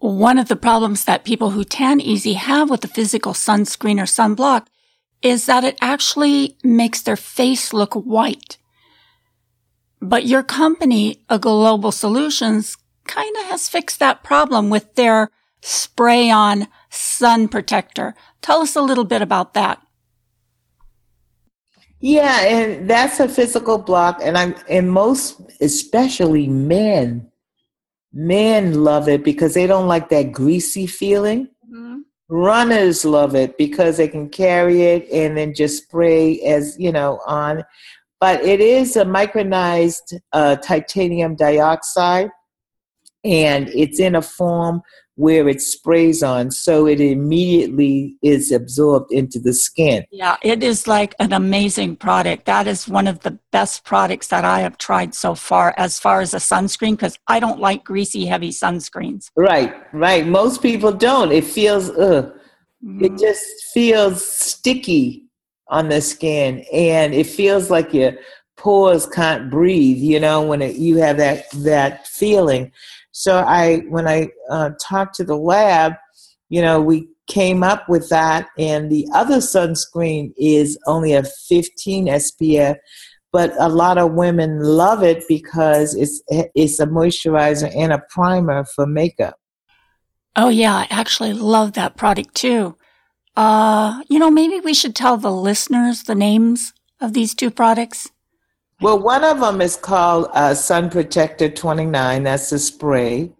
one 0.00 0.38
of 0.38 0.48
the 0.48 0.56
problems 0.56 1.04
that 1.04 1.24
people 1.24 1.50
who 1.50 1.62
tan 1.62 2.00
easy 2.00 2.32
have 2.32 2.68
with 2.68 2.80
the 2.80 2.88
physical 2.88 3.32
sunscreen 3.32 4.00
or 4.00 4.06
sunblock 4.06 4.66
is 5.22 5.46
that 5.46 5.62
it 5.62 5.78
actually 5.80 6.56
makes 6.64 7.00
their 7.00 7.16
face 7.16 7.72
look 7.72 7.94
white. 7.94 8.58
But 10.00 10.26
your 10.26 10.42
company, 10.42 11.22
a 11.28 11.38
Global 11.38 11.92
Solutions, 11.92 12.76
kind 13.06 13.34
of 13.36 13.44
has 13.46 13.68
fixed 13.68 13.98
that 14.00 14.22
problem 14.22 14.70
with 14.70 14.94
their 14.94 15.30
spray 15.60 16.30
on 16.30 16.68
sun 16.90 17.48
protector. 17.48 18.14
Tell 18.40 18.60
us 18.60 18.76
a 18.76 18.82
little 18.82 19.04
bit 19.04 19.22
about 19.22 19.54
that. 19.54 19.80
Yeah, 22.00 22.40
and 22.40 22.90
that's 22.90 23.20
a 23.20 23.28
physical 23.28 23.78
block, 23.78 24.20
and 24.22 24.36
I'm 24.36 24.56
and 24.68 24.90
most 24.90 25.40
especially 25.60 26.48
men 26.48 27.32
Men 28.12 28.84
love 28.84 29.08
it 29.08 29.24
because 29.24 29.54
they 29.54 29.66
don't 29.66 29.88
like 29.88 30.10
that 30.10 30.32
greasy 30.32 30.86
feeling. 30.86 31.48
Mm-hmm. 31.66 32.00
Runners 32.28 33.04
love 33.04 33.34
it 33.34 33.56
because 33.56 33.96
they 33.96 34.08
can 34.08 34.28
carry 34.28 34.82
it 34.82 35.08
and 35.10 35.36
then 35.36 35.54
just 35.54 35.84
spray 35.84 36.38
as, 36.40 36.76
you 36.78 36.92
know, 36.92 37.20
on. 37.26 37.64
But 38.20 38.42
it 38.42 38.60
is 38.60 38.96
a 38.96 39.04
micronized 39.04 40.20
uh, 40.32 40.56
titanium 40.56 41.36
dioxide 41.36 42.30
and 43.24 43.68
it's 43.68 44.00
in 44.00 44.14
a 44.14 44.22
form 44.22 44.82
where 45.16 45.46
it 45.46 45.60
sprays 45.60 46.22
on 46.22 46.50
so 46.50 46.86
it 46.86 47.00
immediately 47.00 48.16
is 48.22 48.50
absorbed 48.50 49.12
into 49.12 49.38
the 49.38 49.52
skin. 49.52 50.04
Yeah, 50.10 50.36
it 50.42 50.62
is 50.62 50.86
like 50.86 51.14
an 51.20 51.32
amazing 51.32 51.96
product. 51.96 52.46
That 52.46 52.66
is 52.66 52.88
one 52.88 53.06
of 53.06 53.20
the 53.20 53.38
best 53.50 53.84
products 53.84 54.28
that 54.28 54.44
I 54.44 54.60
have 54.60 54.78
tried 54.78 55.14
so 55.14 55.34
far 55.34 55.74
as 55.76 55.98
far 55.98 56.22
as 56.22 56.32
a 56.32 56.38
sunscreen 56.38 56.92
because 56.92 57.18
I 57.28 57.40
don't 57.40 57.60
like 57.60 57.84
greasy 57.84 58.24
heavy 58.24 58.50
sunscreens. 58.50 59.30
Right, 59.36 59.74
right. 59.92 60.26
Most 60.26 60.62
people 60.62 60.92
don't. 60.92 61.30
It 61.30 61.44
feels 61.44 61.90
ugh. 61.90 62.32
Mm. 62.82 63.02
It 63.02 63.18
just 63.18 63.44
feels 63.74 64.26
sticky 64.26 65.28
on 65.68 65.88
the 65.88 66.00
skin 66.00 66.64
and 66.72 67.14
it 67.14 67.26
feels 67.26 67.70
like 67.70 67.92
your 67.92 68.14
pores 68.56 69.06
can't 69.06 69.50
breathe, 69.50 69.98
you 69.98 70.20
know, 70.20 70.42
when 70.42 70.62
it, 70.62 70.76
you 70.76 70.96
have 70.96 71.16
that 71.18 71.50
that 71.50 72.06
feeling. 72.06 72.72
So 73.12 73.38
I, 73.38 73.78
when 73.88 74.08
I 74.08 74.30
uh, 74.50 74.70
talked 74.80 75.14
to 75.16 75.24
the 75.24 75.36
lab, 75.36 75.94
you 76.48 76.60
know, 76.60 76.80
we 76.80 77.08
came 77.28 77.62
up 77.62 77.88
with 77.88 78.08
that, 78.10 78.48
and 78.58 78.90
the 78.90 79.06
other 79.14 79.36
sunscreen 79.36 80.32
is 80.36 80.78
only 80.86 81.14
a 81.14 81.22
15 81.22 82.06
SPF, 82.06 82.76
but 83.32 83.54
a 83.58 83.68
lot 83.68 83.96
of 83.96 84.12
women 84.12 84.60
love 84.60 85.02
it 85.02 85.24
because 85.28 85.94
it's 85.94 86.22
it's 86.28 86.78
a 86.78 86.86
moisturizer 86.86 87.74
and 87.74 87.92
a 87.92 88.02
primer 88.10 88.64
for 88.64 88.86
makeup. 88.86 89.36
Oh 90.36 90.50
yeah, 90.50 90.74
I 90.74 90.86
actually 90.90 91.32
love 91.32 91.72
that 91.72 91.96
product 91.96 92.34
too. 92.34 92.76
Uh, 93.34 94.02
you 94.08 94.18
know, 94.18 94.30
maybe 94.30 94.60
we 94.60 94.74
should 94.74 94.94
tell 94.94 95.16
the 95.16 95.32
listeners 95.32 96.02
the 96.02 96.14
names 96.14 96.74
of 97.00 97.14
these 97.14 97.34
two 97.34 97.50
products. 97.50 98.10
Well, 98.82 98.98
one 98.98 99.22
of 99.22 99.38
them 99.38 99.60
is 99.60 99.76
called 99.76 100.28
uh, 100.32 100.54
Sun 100.54 100.90
Protector 100.90 101.48
29. 101.48 102.24
That's 102.24 102.50
the 102.50 102.58
spray. 102.58 103.30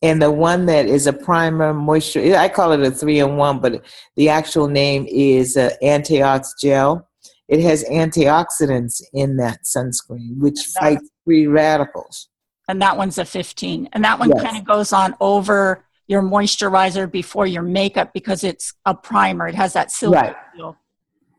And 0.00 0.22
the 0.22 0.30
one 0.30 0.64
that 0.64 0.86
is 0.86 1.06
a 1.06 1.12
primer 1.12 1.74
moisture, 1.74 2.34
I 2.34 2.48
call 2.48 2.72
it 2.72 2.80
a 2.80 2.90
three 2.90 3.18
in 3.18 3.36
one, 3.36 3.58
but 3.58 3.84
the 4.16 4.30
actual 4.30 4.66
name 4.66 5.04
is 5.06 5.58
uh, 5.58 5.70
Antiox 5.82 6.54
Gel. 6.58 7.06
It 7.48 7.60
has 7.60 7.84
antioxidants 7.84 9.02
in 9.12 9.36
that 9.36 9.58
sunscreen, 9.64 10.38
which 10.38 10.58
fights 10.80 11.10
free 11.26 11.46
radicals. 11.46 12.28
And 12.66 12.80
that 12.80 12.96
one's 12.96 13.18
a 13.18 13.26
15. 13.26 13.90
And 13.92 14.02
that 14.04 14.18
one 14.18 14.30
yes. 14.30 14.42
kind 14.42 14.56
of 14.56 14.64
goes 14.64 14.94
on 14.94 15.14
over 15.20 15.84
your 16.06 16.22
moisturizer 16.22 17.10
before 17.10 17.46
your 17.46 17.62
makeup 17.62 18.14
because 18.14 18.42
it's 18.42 18.72
a 18.86 18.94
primer. 18.94 19.48
It 19.48 19.54
has 19.54 19.74
that 19.74 19.90
silky 19.90 20.16
right. 20.16 20.36
feel. 20.56 20.78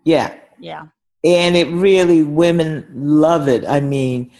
Yeah. 0.04 0.36
Yeah 0.60 0.86
and 1.24 1.56
it 1.56 1.68
really 1.68 2.24
women 2.24 2.86
love 2.94 3.48
it. 3.48 3.66
I 3.68 3.80
mean 3.80 4.32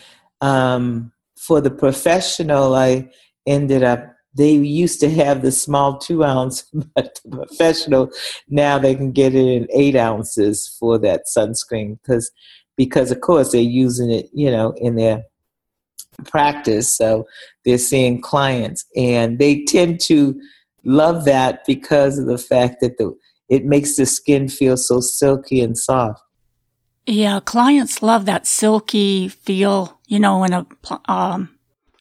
um, 0.42 1.12
for 1.38 1.60
the 1.62 1.72
professional 1.72 2.76
i 2.76 3.10
ended 3.46 3.84
up 3.84 4.14
they 4.38 4.52
used 4.52 5.00
to 5.00 5.10
have 5.10 5.42
the 5.42 5.52
small 5.52 5.98
two 5.98 6.24
ounce 6.24 6.64
but 6.96 7.20
the 7.26 7.46
professional 7.46 8.10
now 8.48 8.78
they 8.78 8.96
can 8.96 9.12
get 9.12 9.36
it 9.36 9.48
in 9.48 9.68
eight 9.74 9.96
ounces 9.96 10.76
for 10.80 10.98
that 10.98 11.24
sunscreen. 11.36 11.98
Because 12.02 12.32
because 12.78 13.12
of 13.12 13.22
course 13.22 13.52
they're 13.52 13.62
using 13.62 14.10
it 14.12 14.30
you 14.34 14.52
know 14.52 14.74
in 14.78 14.96
their 14.96 15.24
practice. 16.26 16.96
So 16.96 17.28
they're 17.66 17.78
seeing 17.78 18.22
clients. 18.22 18.86
And 18.96 19.40
they 19.40 19.64
tend 19.64 20.00
to 20.02 20.40
love 20.84 21.26
that 21.26 21.66
because 21.66 22.18
of 22.20 22.28
the 22.28 22.38
fact 22.38 22.78
that 22.82 22.98
the 22.98 23.16
it 23.50 23.66
makes 23.66 23.96
the 23.96 24.06
skin 24.06 24.48
feel 24.48 24.78
so 24.78 25.00
silky 25.00 25.62
and 25.62 25.78
soft 25.78 26.22
yeah, 27.06 27.40
clients 27.40 28.02
love 28.02 28.26
that 28.26 28.46
silky 28.46 29.28
feel. 29.28 30.00
You 30.08 30.20
know, 30.20 30.40
when 30.40 30.54
a 30.54 30.66
um, 31.08 31.50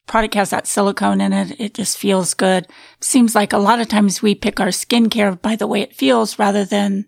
product 0.07 0.35
has 0.35 0.51
that 0.51 0.67
silicone 0.67 1.21
in 1.21 1.33
it, 1.33 1.61
it 1.61 1.75
just 1.75 1.99
feels 1.99 2.35
good. 2.35 2.67
Seems 3.01 3.35
like 3.35 3.53
a 3.53 3.59
lot 3.59 3.81
of 3.81 3.89
times 3.89 4.23
we 4.23 4.35
pick 4.35 4.61
our 4.61 4.69
skincare 4.69 5.41
by 5.41 5.57
the 5.57 5.67
way 5.67 5.81
it 5.83 5.95
feels 5.95 6.39
rather 6.39 6.65
than 6.65 7.07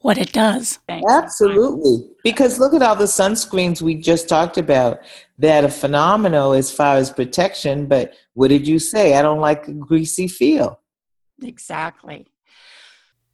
what 0.00 0.16
it 0.16 0.32
does. 0.32 0.78
Absolutely. 0.88 2.08
Because 2.24 2.58
look 2.58 2.72
at 2.72 2.82
all 2.82 2.96
the 2.96 3.04
sunscreens 3.04 3.82
we 3.82 3.94
just 3.94 4.28
talked 4.28 4.56
about 4.56 5.00
that 5.38 5.64
are 5.64 5.70
phenomenal 5.70 6.52
as 6.52 6.72
far 6.72 6.96
as 6.96 7.10
protection. 7.10 7.86
But 7.86 8.14
what 8.34 8.48
did 8.48 8.66
you 8.66 8.78
say? 8.78 9.14
I 9.14 9.22
don't 9.22 9.40
like 9.40 9.68
a 9.68 9.72
greasy 9.72 10.26
feel. 10.26 10.80
Exactly. 11.42 12.26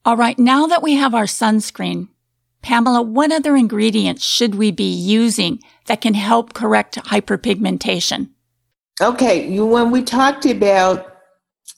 All 0.05 0.17
right. 0.17 0.39
Now 0.39 0.67
that 0.67 0.83
we 0.83 0.95
have 0.95 1.15
our 1.15 1.25
sunscreen, 1.25 2.09
Pamela, 2.67 3.01
what 3.01 3.31
other 3.31 3.55
ingredients 3.55 4.25
should 4.25 4.57
we 4.57 4.73
be 4.73 4.93
using 4.93 5.61
that 5.85 6.01
can 6.01 6.15
help 6.15 6.53
correct 6.53 6.97
hyperpigmentation? 6.97 8.31
Okay. 9.01 9.49
You, 9.49 9.65
when 9.65 9.93
we 9.93 10.03
talked 10.03 10.45
about 10.47 11.19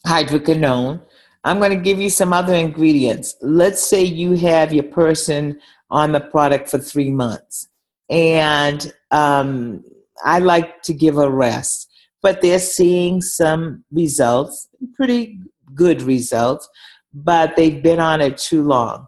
hydroquinone, 0.07 1.03
I'm 1.45 1.59
going 1.59 1.73
to 1.73 1.85
give 1.85 2.01
you 2.01 2.09
some 2.09 2.33
other 2.33 2.55
ingredients. 2.55 3.37
Let's 3.43 3.87
say 3.87 4.03
you 4.03 4.33
have 4.37 4.73
your 4.73 4.85
person 4.85 5.61
on 5.91 6.13
the 6.13 6.21
product 6.21 6.71
for 6.71 6.79
three 6.79 7.11
months, 7.11 7.69
and 8.09 8.91
um, 9.11 9.85
I 10.25 10.39
like 10.39 10.83
to 10.85 10.95
give 10.95 11.19
a 11.19 11.31
rest, 11.31 11.91
but 12.23 12.41
they're 12.41 12.59
seeing 12.59 13.21
some 13.21 13.85
results, 13.93 14.69
pretty 14.95 15.39
good 15.75 16.01
results, 16.01 16.67
but 17.13 17.57
they've 17.57 17.83
been 17.83 18.01
on 18.01 18.23
it 18.23 18.39
too 18.39 18.63
long. 18.63 19.07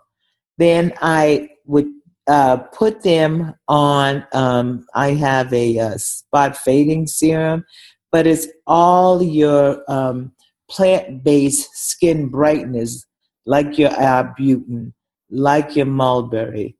Then 0.58 0.92
I 1.00 1.49
would 1.70 1.88
uh, 2.26 2.59
put 2.59 3.02
them 3.02 3.54
on. 3.68 4.26
Um, 4.33 4.87
I 4.94 5.12
have 5.12 5.52
a, 5.52 5.76
a, 5.76 5.87
uh, 5.87 5.96
spot 5.96 6.56
fading 6.56 7.06
serum, 7.06 7.64
but 8.12 8.26
it's 8.26 8.48
all 8.66 9.22
your 9.22 9.83
um, 9.90 10.33
plant 10.70 11.24
based 11.24 11.70
skin 11.74 12.28
brightness, 12.28 13.04
like 13.46 13.78
your 13.78 13.90
arbutin, 13.90 14.92
like 15.30 15.76
your 15.76 15.87
mulberry. 15.87 16.76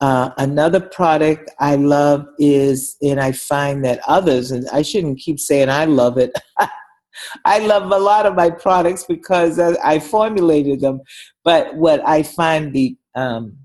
Uh, 0.00 0.30
another 0.38 0.80
product 0.80 1.50
I 1.58 1.74
love 1.74 2.24
is, 2.38 2.96
and 3.02 3.20
I 3.20 3.32
find 3.32 3.84
that 3.84 4.00
others, 4.06 4.52
and 4.52 4.68
I 4.72 4.82
shouldn't 4.82 5.18
keep 5.18 5.40
saying 5.40 5.68
I 5.68 5.86
love 5.86 6.18
it. 6.18 6.30
I 7.44 7.58
love 7.58 7.90
a 7.90 7.98
lot 7.98 8.26
of 8.26 8.36
my 8.36 8.48
products 8.48 9.04
because 9.04 9.58
I 9.58 9.98
formulated 9.98 10.80
them. 10.80 11.00
But 11.42 11.74
what 11.74 12.00
I 12.06 12.22
find 12.22 12.72
the 12.72 12.96
um, 13.16 13.56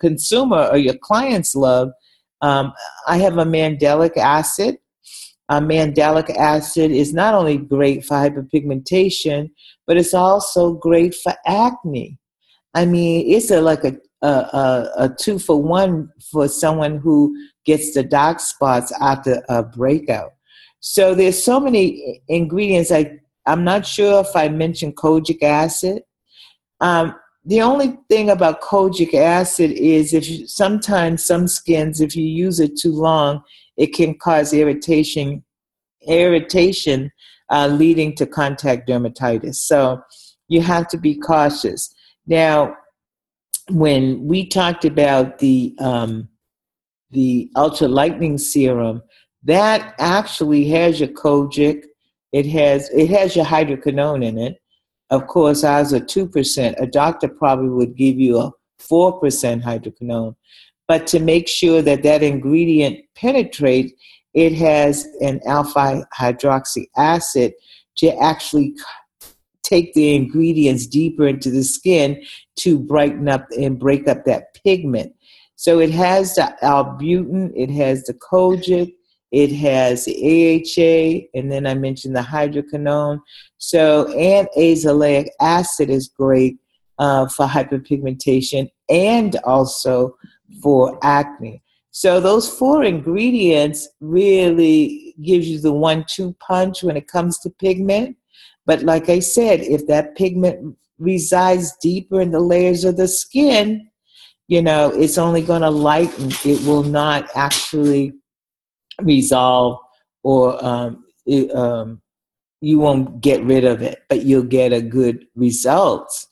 consumer 0.00 0.68
or 0.70 0.78
your 0.78 0.96
clients 1.02 1.54
love, 1.54 1.90
um, 2.40 2.72
I 3.06 3.18
have 3.18 3.38
a 3.38 3.44
mandelic 3.44 4.16
acid 4.16 4.78
uh, 5.48 5.60
mandelic 5.60 6.34
acid 6.36 6.90
is 6.90 7.14
not 7.14 7.34
only 7.34 7.56
great 7.56 8.04
for 8.04 8.14
hyperpigmentation, 8.14 9.50
but 9.86 9.96
it's 9.96 10.12
also 10.12 10.74
great 10.74 11.14
for 11.14 11.32
acne. 11.46 12.18
I 12.74 12.84
mean, 12.84 13.32
it's 13.32 13.50
a, 13.50 13.60
like 13.60 13.84
a, 13.84 13.96
a, 14.20 14.28
a, 14.28 14.90
a 14.98 15.08
two 15.18 15.38
for 15.38 15.60
one 15.60 16.10
for 16.30 16.48
someone 16.48 16.98
who 16.98 17.34
gets 17.64 17.94
the 17.94 18.02
dark 18.02 18.40
spots 18.40 18.92
after 19.00 19.42
a 19.48 19.62
breakout. 19.62 20.32
So 20.80 21.14
there's 21.14 21.42
so 21.42 21.58
many 21.58 22.22
ingredients. 22.28 22.92
I 22.92 23.18
I'm 23.46 23.64
not 23.64 23.86
sure 23.86 24.20
if 24.20 24.36
I 24.36 24.48
mentioned 24.48 24.96
kojic 24.96 25.42
acid. 25.42 26.02
Um, 26.80 27.14
the 27.48 27.62
only 27.62 27.98
thing 28.10 28.28
about 28.28 28.60
kojic 28.60 29.14
acid 29.14 29.70
is 29.70 30.12
if 30.12 30.28
you, 30.28 30.46
sometimes 30.46 31.24
some 31.24 31.48
skins, 31.48 32.02
if 32.02 32.14
you 32.14 32.26
use 32.26 32.60
it 32.60 32.76
too 32.76 32.92
long, 32.92 33.42
it 33.78 33.94
can 33.94 34.18
cause 34.18 34.52
irritation, 34.52 35.42
irritation 36.06 37.10
uh, 37.50 37.66
leading 37.66 38.14
to 38.16 38.26
contact 38.26 38.86
dermatitis. 38.86 39.54
So 39.54 40.02
you 40.48 40.60
have 40.60 40.88
to 40.88 40.98
be 40.98 41.14
cautious. 41.14 41.94
Now, 42.26 42.76
when 43.70 44.26
we 44.26 44.46
talked 44.46 44.84
about 44.84 45.38
the 45.38 45.74
um, 45.80 46.28
the 47.12 47.50
ultra 47.56 47.88
lightning 47.88 48.36
serum, 48.36 49.02
that 49.44 49.94
actually 49.98 50.68
has 50.68 51.00
your 51.00 51.08
kojic. 51.08 51.84
It 52.32 52.44
has 52.46 52.90
it 52.90 53.08
has 53.08 53.34
your 53.34 53.46
hydroquinone 53.46 54.22
in 54.22 54.36
it. 54.36 54.58
Of 55.10 55.26
course, 55.26 55.64
ours 55.64 55.92
are 55.92 56.04
two 56.04 56.28
percent. 56.28 56.76
A 56.78 56.86
doctor 56.86 57.28
probably 57.28 57.70
would 57.70 57.96
give 57.96 58.18
you 58.18 58.38
a 58.38 58.52
four 58.78 59.18
percent 59.18 59.64
hydroquinone. 59.64 60.36
But 60.86 61.06
to 61.08 61.20
make 61.20 61.48
sure 61.48 61.82
that 61.82 62.02
that 62.02 62.22
ingredient 62.22 63.00
penetrates, 63.14 63.92
it 64.34 64.52
has 64.54 65.06
an 65.20 65.40
alpha 65.46 66.06
hydroxy 66.16 66.86
acid 66.96 67.52
to 67.96 68.16
actually 68.22 68.74
take 69.62 69.92
the 69.92 70.14
ingredients 70.14 70.86
deeper 70.86 71.26
into 71.26 71.50
the 71.50 71.64
skin 71.64 72.22
to 72.56 72.78
brighten 72.78 73.28
up 73.28 73.46
and 73.58 73.78
break 73.78 74.08
up 74.08 74.24
that 74.24 74.54
pigment. 74.64 75.12
So 75.56 75.80
it 75.80 75.90
has 75.90 76.36
the 76.36 76.56
arbutin, 76.62 77.52
it 77.54 77.70
has 77.70 78.04
the 78.04 78.14
kojic, 78.14 78.94
it 79.30 79.52
has 79.52 80.08
AHA, 80.08 81.28
and 81.38 81.52
then 81.52 81.66
I 81.66 81.74
mentioned 81.74 82.16
the 82.16 82.20
hydroquinone. 82.20 83.20
So, 83.58 84.12
and 84.12 84.48
azelaic 84.56 85.28
acid 85.40 85.90
is 85.90 86.08
great 86.08 86.58
uh, 86.98 87.28
for 87.28 87.46
hyperpigmentation 87.46 88.70
and 88.88 89.36
also 89.44 90.16
for 90.62 90.98
acne. 91.02 91.62
So 91.90 92.20
those 92.20 92.48
four 92.48 92.84
ingredients 92.84 93.88
really 94.00 95.14
gives 95.22 95.48
you 95.48 95.60
the 95.60 95.72
one-two 95.72 96.34
punch 96.38 96.82
when 96.82 96.96
it 96.96 97.08
comes 97.08 97.38
to 97.40 97.50
pigment. 97.50 98.16
But 98.66 98.82
like 98.82 99.08
I 99.08 99.18
said, 99.18 99.60
if 99.60 99.86
that 99.88 100.16
pigment 100.16 100.76
resides 100.98 101.76
deeper 101.82 102.20
in 102.20 102.30
the 102.30 102.40
layers 102.40 102.84
of 102.84 102.96
the 102.96 103.08
skin, 103.08 103.88
you 104.46 104.62
know, 104.62 104.90
it's 104.90 105.18
only 105.18 105.42
going 105.42 105.62
to 105.62 105.70
lighten. 105.70 106.30
It 106.44 106.64
will 106.66 106.82
not 106.82 107.28
actually 107.34 108.14
resolve 109.02 109.78
or 110.22 110.64
um, 110.64 111.04
it, 111.26 111.54
um, 111.54 112.00
you 112.60 112.78
won't 112.78 113.20
get 113.20 113.42
rid 113.44 113.64
of 113.64 113.82
it, 113.82 114.02
but 114.08 114.24
you'll 114.24 114.42
get 114.42 114.72
a 114.72 114.82
good 114.82 115.26
results 115.34 116.26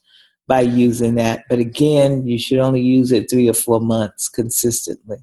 by 0.48 0.61
using 0.61 1.14
that. 1.16 1.44
But 1.48 1.59
again, 1.59 2.26
you 2.26 2.38
should 2.38 2.59
only 2.59 2.81
use 2.81 3.12
it 3.12 3.31
three 3.31 3.48
or 3.48 3.55
four 3.55 3.81
months 3.81 4.29
consistently. 4.29 5.18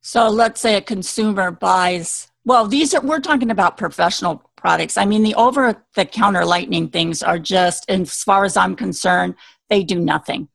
So 0.00 0.28
let's 0.28 0.60
say 0.60 0.76
a 0.76 0.80
consumer 0.80 1.50
buys, 1.50 2.28
well, 2.44 2.66
these 2.66 2.94
are, 2.94 3.00
we're 3.00 3.20
talking 3.20 3.50
about 3.50 3.76
professional 3.76 4.42
products. 4.56 4.96
I 4.96 5.04
mean, 5.04 5.22
the 5.22 5.34
over 5.34 5.84
the 5.94 6.04
counter 6.04 6.44
lightning 6.44 6.88
things 6.88 7.22
are 7.22 7.38
just, 7.38 7.88
as 7.90 8.22
far 8.22 8.44
as 8.44 8.56
I'm 8.56 8.74
concerned, 8.74 9.34
they 9.68 9.82
do 9.82 9.98
nothing. 9.98 10.48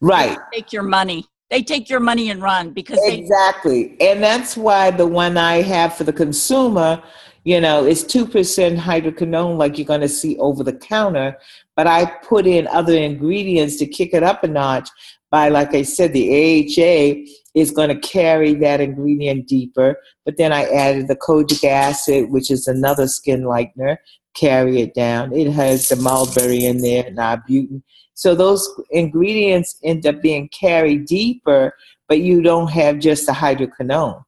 Right. 0.00 0.38
They 0.52 0.60
take 0.60 0.72
your 0.72 0.82
money. 0.82 1.26
They 1.50 1.62
take 1.62 1.90
your 1.90 2.00
money 2.00 2.30
and 2.30 2.40
run 2.40 2.70
because 2.70 3.00
exactly. 3.02 3.96
They- 3.98 4.10
and 4.10 4.22
that's 4.22 4.56
why 4.56 4.90
the 4.92 5.06
one 5.06 5.36
I 5.36 5.62
have 5.62 5.94
for 5.96 6.04
the 6.04 6.12
consumer, 6.12 7.02
you 7.44 7.60
know, 7.60 7.84
is 7.84 8.04
2% 8.04 8.78
hydroquinone 8.78 9.58
like 9.58 9.76
you're 9.76 9.86
going 9.86 10.00
to 10.02 10.08
see 10.08 10.38
over 10.38 10.62
the 10.62 10.74
counter. 10.74 11.36
But 11.76 11.86
I 11.86 12.06
put 12.06 12.46
in 12.46 12.68
other 12.68 12.96
ingredients 12.96 13.76
to 13.76 13.86
kick 13.86 14.14
it 14.14 14.22
up 14.22 14.44
a 14.44 14.48
notch 14.48 14.88
by, 15.30 15.48
like 15.48 15.74
I 15.74 15.82
said, 15.82 16.12
the 16.12 16.28
AHA 16.28 17.24
is 17.54 17.70
going 17.70 17.88
to 17.88 17.98
carry 17.98 18.54
that 18.54 18.80
ingredient 18.80 19.48
deeper. 19.48 19.96
But 20.24 20.36
then 20.36 20.52
I 20.52 20.64
added 20.64 21.08
the 21.08 21.16
kojic 21.16 21.64
acid, 21.64 22.30
which 22.30 22.50
is 22.50 22.66
another 22.68 23.08
skin 23.08 23.42
lightener, 23.42 23.96
carry 24.34 24.80
it 24.82 24.94
down. 24.94 25.32
It 25.32 25.50
has 25.50 25.88
the 25.88 25.96
mulberry 25.96 26.64
in 26.64 26.78
there 26.82 27.06
and 27.06 27.18
arbutin. 27.18 27.82
So 28.20 28.34
those 28.34 28.68
ingredients 28.90 29.78
end 29.82 30.04
up 30.06 30.20
being 30.20 30.50
carried 30.50 31.06
deeper, 31.06 31.72
but 32.06 32.20
you 32.20 32.42
don't 32.42 32.70
have 32.70 32.98
just 32.98 33.24
the 33.24 33.32
hydroquinone. 33.32 34.22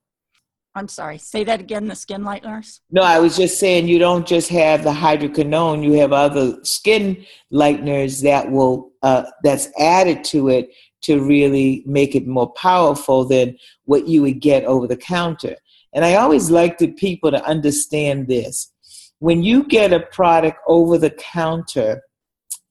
I'm 0.74 0.88
sorry, 0.88 1.18
say 1.18 1.44
that 1.44 1.60
again, 1.60 1.88
the 1.88 1.94
skin 1.94 2.22
lighteners? 2.22 2.80
No, 2.90 3.02
I 3.02 3.18
was 3.18 3.36
just 3.36 3.60
saying 3.60 3.88
you 3.88 3.98
don't 3.98 4.26
just 4.26 4.48
have 4.48 4.82
the 4.82 4.94
hydroquinone, 4.94 5.84
you 5.84 5.92
have 6.00 6.14
other 6.14 6.56
skin 6.64 7.22
lighteners 7.52 8.22
that 8.22 8.50
will 8.50 8.92
uh, 9.02 9.24
that's 9.44 9.68
added 9.78 10.24
to 10.24 10.48
it 10.48 10.70
to 11.02 11.22
really 11.22 11.82
make 11.84 12.14
it 12.14 12.26
more 12.26 12.50
powerful 12.54 13.26
than 13.26 13.58
what 13.84 14.08
you 14.08 14.22
would 14.22 14.40
get 14.40 14.64
over 14.64 14.86
the 14.86 14.96
counter. 14.96 15.54
And 15.92 16.02
I 16.02 16.14
always 16.14 16.50
like 16.50 16.78
the 16.78 16.92
people 16.92 17.30
to 17.30 17.44
understand 17.44 18.26
this. 18.26 18.72
When 19.18 19.42
you 19.42 19.64
get 19.64 19.92
a 19.92 20.00
product 20.00 20.60
over 20.66 20.96
the 20.96 21.10
counter 21.10 22.00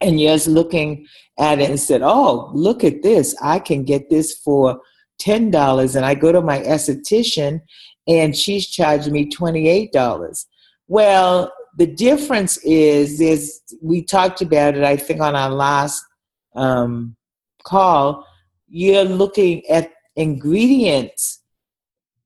and 0.01 0.19
you're 0.19 0.33
just 0.33 0.47
looking 0.47 1.05
at 1.39 1.59
it 1.59 1.69
and 1.69 1.79
said, 1.79 2.01
Oh, 2.01 2.51
look 2.53 2.83
at 2.83 3.03
this. 3.03 3.35
I 3.41 3.59
can 3.59 3.83
get 3.83 4.09
this 4.09 4.35
for 4.37 4.81
$10. 5.21 5.95
And 5.95 6.05
I 6.05 6.15
go 6.15 6.31
to 6.31 6.41
my 6.41 6.59
esthetician 6.59 7.61
and 8.07 8.35
she's 8.35 8.67
charging 8.67 9.13
me 9.13 9.29
$28. 9.29 10.45
Well, 10.87 11.51
the 11.77 11.87
difference 11.87 12.57
is, 12.57 13.21
is 13.21 13.61
we 13.81 14.03
talked 14.03 14.41
about 14.41 14.75
it, 14.75 14.83
I 14.83 14.97
think, 14.97 15.21
on 15.21 15.35
our 15.35 15.49
last 15.49 16.03
um, 16.55 17.15
call, 17.63 18.25
you're 18.67 19.03
looking 19.03 19.65
at 19.69 19.91
ingredients, 20.15 21.41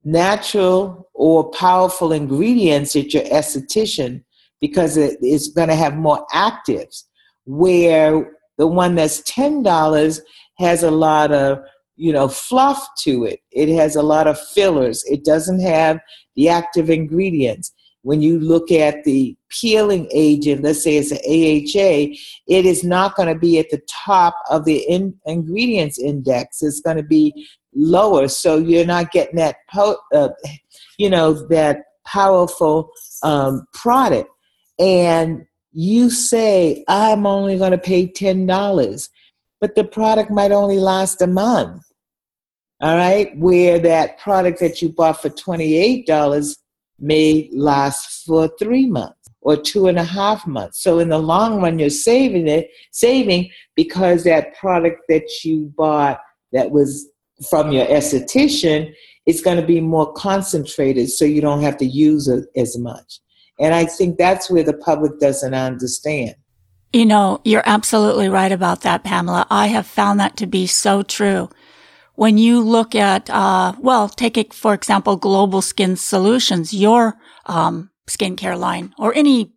natural 0.03 1.09
or 1.13 1.51
powerful 1.51 2.11
ingredients 2.11 2.95
at 2.95 3.13
your 3.13 3.23
esthetician 3.23 4.23
because 4.61 4.97
it 4.97 5.17
is 5.21 5.49
going 5.49 5.69
to 5.69 5.76
have 5.76 5.95
more 5.95 6.26
actives. 6.34 7.03
Where 7.45 8.31
the 8.57 8.67
one 8.67 8.95
that's 8.95 9.21
$10 9.21 10.21
has 10.57 10.83
a 10.83 10.91
lot 10.91 11.31
of 11.31 11.59
you 11.97 12.11
know, 12.11 12.27
fluff 12.27 12.87
to 12.99 13.23
it. 13.25 13.39
It 13.51 13.69
has 13.69 13.95
a 13.95 14.03
lot 14.03 14.27
of 14.27 14.39
fillers. 14.39 15.03
It 15.05 15.23
doesn't 15.23 15.61
have 15.61 15.99
the 16.35 16.49
active 16.49 16.89
ingredients. 16.89 17.73
When 18.01 18.21
you 18.21 18.39
look 18.39 18.71
at 18.71 19.03
the 19.03 19.35
peeling 19.49 20.07
agent, 20.13 20.61
let's 20.61 20.83
say 20.83 20.97
it's 20.97 21.11
an 21.11 21.17
AHA, 21.17 22.15
it 22.47 22.65
is 22.65 22.83
not 22.83 23.15
going 23.15 23.33
to 23.33 23.39
be 23.39 23.57
at 23.57 23.69
the 23.71 23.81
top 23.89 24.35
of 24.49 24.65
the 24.65 24.77
in- 24.87 25.15
ingredients 25.25 25.97
index. 25.97 26.61
It's 26.61 26.81
going 26.81 26.97
to 26.97 27.03
be 27.03 27.47
lower, 27.73 28.27
so 28.27 28.57
you're 28.57 28.85
not 28.85 29.11
getting 29.11 29.37
that, 29.37 29.55
po- 29.73 29.97
uh, 30.13 30.29
you 30.99 31.09
know, 31.09 31.33
that 31.47 31.79
powerful 32.05 32.91
um, 33.23 33.65
product. 33.73 34.29
And 34.77 35.45
you 35.78 36.09
say, 36.09 36.84
I'm 36.88 37.28
only 37.28 37.57
going 37.57 37.71
to 37.71 37.78
pay 37.78 38.07
$10, 38.07 39.09
but 39.59 39.76
the 39.76 39.84
product 39.84 40.32
might 40.32 40.51
only 40.51 40.80
last 40.80 41.21
a 41.21 41.28
month 41.28 41.86
all 42.82 42.97
right, 42.97 43.36
where 43.38 43.80
that 43.80 44.19
product 44.19 44.59
that 44.59 44.82
you 44.82 44.89
bought 44.89 45.21
for 45.21 45.30
$28 45.30 46.57
may 46.99 47.49
last 47.53 48.26
for 48.26 48.49
three 48.59 48.86
months 48.86 49.30
or 49.41 49.55
two 49.55 49.88
and 49.88 49.97
a 49.97 50.03
half 50.03 50.45
months. 50.45 50.84
So 50.84 50.99
in 50.99 51.09
the 51.09 51.17
long 51.17 51.61
run, 51.61 51.80
you're 51.80 51.89
saving 51.89 52.47
it, 52.47 52.69
saving 52.91 53.49
because 53.76 54.23
that 54.23 54.55
product 54.55 55.03
that 55.07 55.43
you 55.43 55.71
bought 55.78 56.19
that 56.51 56.71
was 56.71 57.07
from 57.49 57.71
your 57.71 57.86
esthetician 57.86 58.93
is 59.26 59.41
going 59.41 59.59
to 59.59 59.65
be 59.65 59.80
more 59.80 60.11
concentrated 60.13 61.09
so 61.09 61.26
you 61.26 61.41
don't 61.41 61.61
have 61.61 61.78
to 61.78 61.86
use 61.86 62.28
it 62.28 62.45
as 62.55 62.78
much. 62.78 63.19
And 63.59 63.73
I 63.73 63.85
think 63.85 64.17
that's 64.17 64.49
where 64.49 64.63
the 64.63 64.73
public 64.73 65.19
doesn't 65.19 65.53
understand. 65.53 66.35
You 66.93 67.05
know, 67.05 67.41
you're 67.43 67.63
absolutely 67.65 68.29
right 68.29 68.51
about 68.51 68.81
that, 68.81 69.03
Pamela. 69.03 69.47
I 69.49 69.67
have 69.67 69.85
found 69.85 70.19
that 70.19 70.37
to 70.37 70.47
be 70.47 70.67
so 70.67 71.03
true 71.03 71.49
when 72.15 72.37
you 72.37 72.61
look 72.61 72.95
at, 72.95 73.29
uh, 73.29 73.73
well, 73.79 74.09
take 74.09 74.37
it, 74.37 74.53
for 74.53 74.73
example, 74.73 75.17
Global 75.17 75.61
Skin 75.61 75.95
Solutions, 75.95 76.73
your, 76.73 77.17
um, 77.45 77.91
skincare 78.07 78.57
line 78.57 78.93
or 78.97 79.13
any 79.15 79.51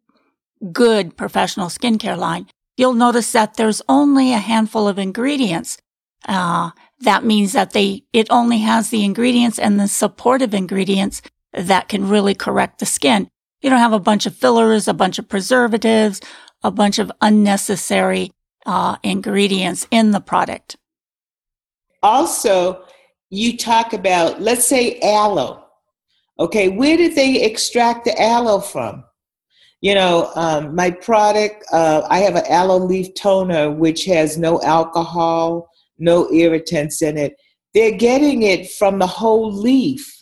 good 0.72 1.16
professional 1.16 1.68
skincare 1.68 2.16
line, 2.16 2.46
you'll 2.76 2.94
notice 2.94 3.32
that 3.32 3.54
there's 3.54 3.82
only 3.88 4.32
a 4.32 4.38
handful 4.38 4.88
of 4.88 4.98
ingredients. 4.98 5.78
Uh, 6.26 6.70
that 7.00 7.24
means 7.24 7.52
that 7.52 7.72
they, 7.72 8.04
it 8.12 8.26
only 8.30 8.58
has 8.58 8.90
the 8.90 9.04
ingredients 9.04 9.58
and 9.58 9.78
the 9.78 9.86
supportive 9.86 10.52
ingredients 10.52 11.22
that 11.52 11.88
can 11.88 12.08
really 12.08 12.34
correct 12.34 12.80
the 12.80 12.86
skin. 12.86 13.28
You 13.60 13.70
don't 13.70 13.78
have 13.80 13.92
a 13.92 13.98
bunch 13.98 14.26
of 14.26 14.34
fillers, 14.34 14.88
a 14.88 14.94
bunch 14.94 15.18
of 15.18 15.28
preservatives, 15.28 16.20
a 16.62 16.70
bunch 16.70 16.98
of 16.98 17.10
unnecessary, 17.20 18.32
uh, 18.66 18.96
ingredients 19.02 19.86
in 19.90 20.10
the 20.10 20.20
product 20.20 20.76
also, 22.02 22.84
you 23.30 23.56
talk 23.56 23.92
about, 23.92 24.40
let's 24.40 24.66
say, 24.66 24.98
aloe. 25.00 25.64
Okay, 26.38 26.68
where 26.68 26.96
did 26.96 27.14
they 27.14 27.42
extract 27.42 28.04
the 28.04 28.20
aloe 28.20 28.60
from? 28.60 29.04
You 29.80 29.94
know, 29.94 30.30
um, 30.34 30.74
my 30.74 30.90
product, 30.90 31.64
uh, 31.72 32.06
I 32.08 32.18
have 32.18 32.36
an 32.36 32.46
aloe 32.48 32.78
leaf 32.78 33.14
toner 33.14 33.70
which 33.70 34.04
has 34.06 34.38
no 34.38 34.60
alcohol, 34.62 35.68
no 35.98 36.32
irritants 36.32 37.02
in 37.02 37.16
it. 37.16 37.36
They're 37.74 37.96
getting 37.96 38.42
it 38.42 38.70
from 38.70 38.98
the 38.98 39.06
whole 39.06 39.52
leaf. 39.52 40.17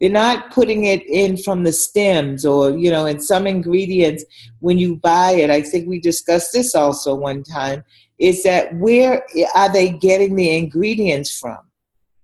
They're 0.00 0.10
not 0.10 0.50
putting 0.50 0.84
it 0.84 1.06
in 1.06 1.36
from 1.38 1.64
the 1.64 1.72
stems 1.72 2.44
or, 2.44 2.76
you 2.76 2.90
know, 2.90 3.06
in 3.06 3.20
some 3.20 3.46
ingredients, 3.46 4.24
when 4.60 4.78
you 4.78 4.96
buy 4.96 5.32
it, 5.32 5.50
I 5.50 5.62
think 5.62 5.88
we 5.88 6.00
discussed 6.00 6.52
this 6.52 6.74
also 6.74 7.14
one 7.14 7.42
time, 7.42 7.82
is 8.18 8.42
that 8.42 8.74
where 8.76 9.24
are 9.54 9.72
they 9.72 9.90
getting 9.90 10.36
the 10.36 10.56
ingredients 10.56 11.38
from? 11.38 11.58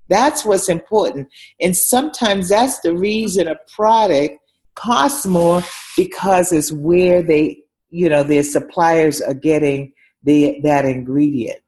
That's 0.08 0.44
what's 0.44 0.68
important. 0.68 1.28
And 1.60 1.74
sometimes 1.74 2.50
that's 2.50 2.80
the 2.80 2.94
reason 2.94 3.48
a 3.48 3.56
product 3.74 4.38
costs 4.74 5.24
more 5.24 5.62
because 5.96 6.52
it's 6.52 6.72
where 6.72 7.22
they, 7.22 7.62
you 7.88 8.08
know, 8.08 8.22
their 8.22 8.42
suppliers 8.42 9.22
are 9.22 9.34
getting 9.34 9.92
the 10.22 10.60
that 10.62 10.84
ingredient. 10.84 11.58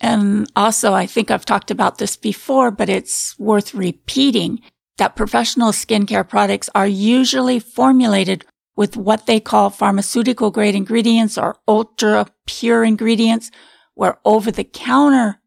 And 0.00 0.50
also, 0.54 0.92
I 0.92 1.06
think 1.06 1.30
I've 1.30 1.46
talked 1.46 1.70
about 1.70 1.98
this 1.98 2.16
before, 2.16 2.70
but 2.70 2.90
it's 2.90 3.38
worth 3.38 3.74
repeating 3.74 4.60
that 4.98 5.16
professional 5.16 5.72
skincare 5.72 6.28
products 6.28 6.70
are 6.74 6.86
usually 6.86 7.58
formulated 7.58 8.44
with 8.76 8.96
what 8.96 9.26
they 9.26 9.40
call 9.40 9.70
pharmaceutical 9.70 10.50
grade 10.50 10.74
ingredients 10.74 11.38
or 11.38 11.56
ultra 11.66 12.26
pure 12.46 12.84
ingredients, 12.84 13.50
where 13.94 14.18
over 14.24 14.50
the 14.50 14.64
counter 14.64 15.40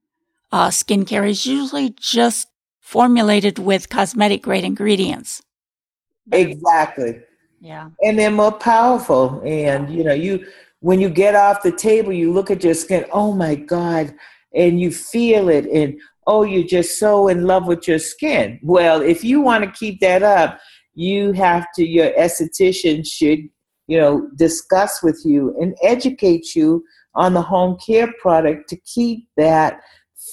uh, 0.51 0.69
skincare 0.69 1.29
is 1.29 1.45
usually 1.45 1.91
just 1.99 2.47
formulated 2.79 3.59
with 3.59 3.89
cosmetic 3.89 4.41
grade 4.41 4.63
ingredients. 4.63 5.43
Exactly. 6.31 7.21
Yeah. 7.61 7.89
And 8.03 8.17
they're 8.17 8.31
more 8.31 8.51
powerful. 8.51 9.41
And, 9.45 9.93
you 9.93 10.03
know, 10.03 10.13
you, 10.13 10.45
when 10.79 10.99
you 10.99 11.09
get 11.09 11.35
off 11.35 11.61
the 11.61 11.71
table, 11.71 12.13
you 12.13 12.31
look 12.31 12.49
at 12.49 12.63
your 12.63 12.73
skin, 12.73 13.05
oh 13.11 13.33
my 13.33 13.55
God, 13.55 14.15
and 14.55 14.79
you 14.79 14.91
feel 14.91 15.49
it. 15.49 15.65
And, 15.65 15.99
oh, 16.27 16.43
you're 16.43 16.63
just 16.63 16.99
so 16.99 17.27
in 17.27 17.45
love 17.45 17.67
with 17.67 17.87
your 17.87 17.99
skin. 17.99 18.59
Well, 18.61 19.01
if 19.01 19.23
you 19.23 19.41
want 19.41 19.63
to 19.63 19.71
keep 19.71 19.99
that 20.01 20.23
up, 20.23 20.59
you 20.93 21.31
have 21.33 21.67
to 21.75 21.85
your 21.85 22.11
esthetician 22.11 23.05
should 23.07 23.39
you 23.87 23.97
know 23.97 24.27
discuss 24.35 25.01
with 25.01 25.21
you 25.25 25.55
and 25.59 25.75
educate 25.81 26.55
you 26.55 26.83
on 27.15 27.33
the 27.33 27.41
home 27.41 27.77
care 27.85 28.11
product 28.21 28.69
to 28.69 28.77
keep 28.81 29.27
that 29.37 29.81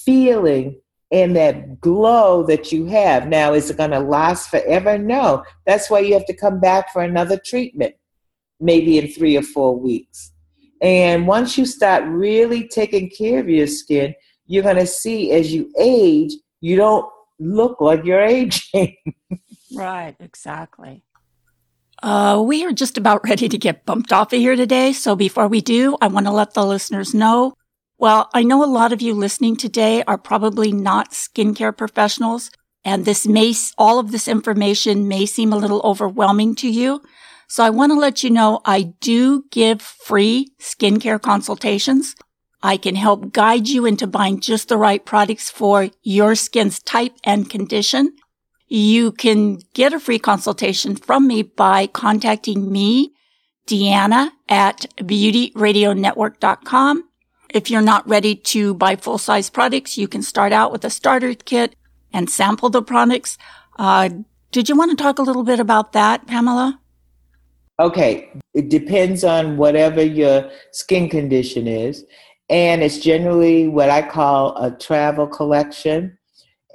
feeling 0.05 0.79
and 1.11 1.35
that 1.35 1.79
glow 1.79 2.43
that 2.43 2.71
you 2.71 2.85
have. 2.85 3.27
Now 3.27 3.53
is 3.53 3.69
it 3.69 3.77
going 3.77 3.91
to 3.91 3.99
last 3.99 4.49
forever? 4.49 4.97
No. 4.97 5.43
That's 5.65 5.89
why 5.89 5.99
you 5.99 6.13
have 6.13 6.25
to 6.25 6.35
come 6.35 6.59
back 6.59 6.91
for 6.91 7.01
another 7.01 7.39
treatment 7.43 7.95
maybe 8.59 8.97
in 8.97 9.07
three 9.07 9.37
or 9.37 9.41
four 9.41 9.77
weeks. 9.77 10.31
And 10.81 11.27
once 11.27 11.57
you 11.57 11.65
start 11.65 12.03
really 12.05 12.67
taking 12.67 13.09
care 13.09 13.39
of 13.39 13.49
your 13.49 13.67
skin 13.67 14.13
you're 14.47 14.63
going 14.63 14.75
to 14.75 14.87
see 14.87 15.31
as 15.31 15.53
you 15.53 15.71
age 15.79 16.33
you 16.61 16.75
don't 16.75 17.05
look 17.39 17.79
like 17.79 18.03
you're 18.03 18.21
aging 18.21 18.95
Right, 19.75 20.15
exactly. 20.19 21.03
Uh, 22.01 22.41
we 22.45 22.63
are 22.63 22.71
just 22.71 22.97
about 22.97 23.27
ready 23.27 23.49
to 23.49 23.57
get 23.57 23.85
bumped 23.85 24.13
off 24.13 24.31
of 24.31 24.39
here 24.39 24.55
today. 24.55 24.93
So 24.93 25.15
before 25.15 25.47
we 25.47 25.61
do, 25.61 25.97
I 25.99 26.07
want 26.07 26.25
to 26.27 26.31
let 26.31 26.53
the 26.53 26.65
listeners 26.65 27.13
know. 27.13 27.53
Well, 27.97 28.29
I 28.33 28.43
know 28.43 28.63
a 28.63 28.65
lot 28.65 28.93
of 28.93 29.01
you 29.01 29.13
listening 29.13 29.57
today 29.57 30.03
are 30.03 30.19
probably 30.19 30.71
not 30.71 31.11
skincare 31.11 31.75
professionals, 31.75 32.51
and 32.85 33.05
this 33.05 33.25
may, 33.25 33.53
all 33.77 33.97
of 33.97 34.11
this 34.11 34.27
information 34.27 35.07
may 35.07 35.25
seem 35.25 35.51
a 35.51 35.57
little 35.57 35.81
overwhelming 35.83 36.53
to 36.55 36.69
you. 36.69 37.01
So 37.49 37.63
I 37.63 37.71
want 37.71 37.91
to 37.91 37.97
let 37.97 38.23
you 38.23 38.29
know 38.29 38.61
I 38.65 38.93
do 39.01 39.45
give 39.49 39.81
free 39.81 40.51
skincare 40.59 41.19
consultations. 41.19 42.13
I 42.63 42.77
can 42.77 42.95
help 42.95 43.33
guide 43.33 43.67
you 43.67 43.85
into 43.85 44.07
buying 44.07 44.39
just 44.39 44.69
the 44.69 44.77
right 44.77 45.05
products 45.05 45.49
for 45.49 45.89
your 46.01 46.35
skin's 46.35 46.79
type 46.79 47.13
and 47.23 47.49
condition. 47.49 48.15
You 48.67 49.11
can 49.11 49.59
get 49.73 49.93
a 49.93 49.99
free 49.99 50.19
consultation 50.19 50.95
from 50.95 51.27
me 51.27 51.43
by 51.43 51.87
contacting 51.87 52.71
me, 52.71 53.13
Deanna 53.67 54.31
at 54.49 54.87
beautyradionetwork.com. 54.97 57.03
If 57.53 57.71
you're 57.71 57.81
not 57.81 58.07
ready 58.07 58.35
to 58.35 58.73
buy 58.73 58.97
full 58.97 59.17
size 59.17 59.49
products, 59.49 59.97
you 59.97 60.07
can 60.07 60.21
start 60.21 60.51
out 60.51 60.71
with 60.71 60.83
a 60.83 60.89
starter 60.89 61.33
kit 61.33 61.75
and 62.11 62.29
sample 62.29 62.69
the 62.69 62.81
products. 62.81 63.37
Uh, 63.77 64.09
did 64.51 64.67
you 64.67 64.75
want 64.75 64.91
to 64.91 65.01
talk 65.01 65.19
a 65.19 65.23
little 65.23 65.43
bit 65.43 65.59
about 65.59 65.93
that, 65.93 66.27
Pamela? 66.27 66.79
Okay, 67.79 68.31
it 68.55 68.69
depends 68.69 69.23
on 69.23 69.55
whatever 69.55 70.03
your 70.03 70.49
skin 70.71 71.09
condition 71.09 71.67
is. 71.67 72.03
And 72.49 72.81
it's 72.81 72.99
generally 72.99 73.67
what 73.67 73.89
I 73.89 74.01
call 74.01 74.55
a 74.57 74.71
travel 74.71 75.27
collection. 75.27 76.17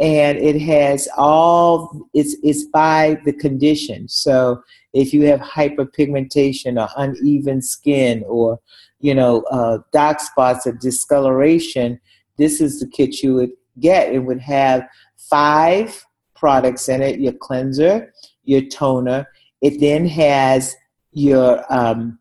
And 0.00 0.38
it 0.38 0.60
has 0.62 1.08
all 1.16 2.08
it's 2.12 2.36
it's 2.42 2.64
by 2.64 3.18
the 3.24 3.32
condition. 3.32 4.08
So 4.08 4.62
if 4.92 5.14
you 5.14 5.26
have 5.26 5.40
hyperpigmentation 5.40 6.80
or 6.80 6.88
uneven 6.96 7.62
skin 7.62 8.24
or 8.26 8.58
you 9.00 9.14
know 9.14 9.42
uh, 9.50 9.78
dark 9.92 10.20
spots 10.20 10.66
or 10.66 10.72
discoloration 10.72 12.00
this 12.38 12.60
is 12.60 12.80
the 12.80 12.86
kit 12.88 13.22
you 13.22 13.34
would 13.34 13.52
get. 13.78 14.12
It 14.12 14.20
would 14.20 14.40
have 14.40 14.88
five 15.16 16.04
products 16.34 16.88
in 16.88 17.02
it 17.02 17.20
your 17.20 17.34
cleanser 17.34 18.12
your 18.44 18.62
toner. 18.62 19.26
It 19.60 19.80
then 19.80 20.06
has 20.06 20.74
your 21.12 21.64
um, 21.72 22.18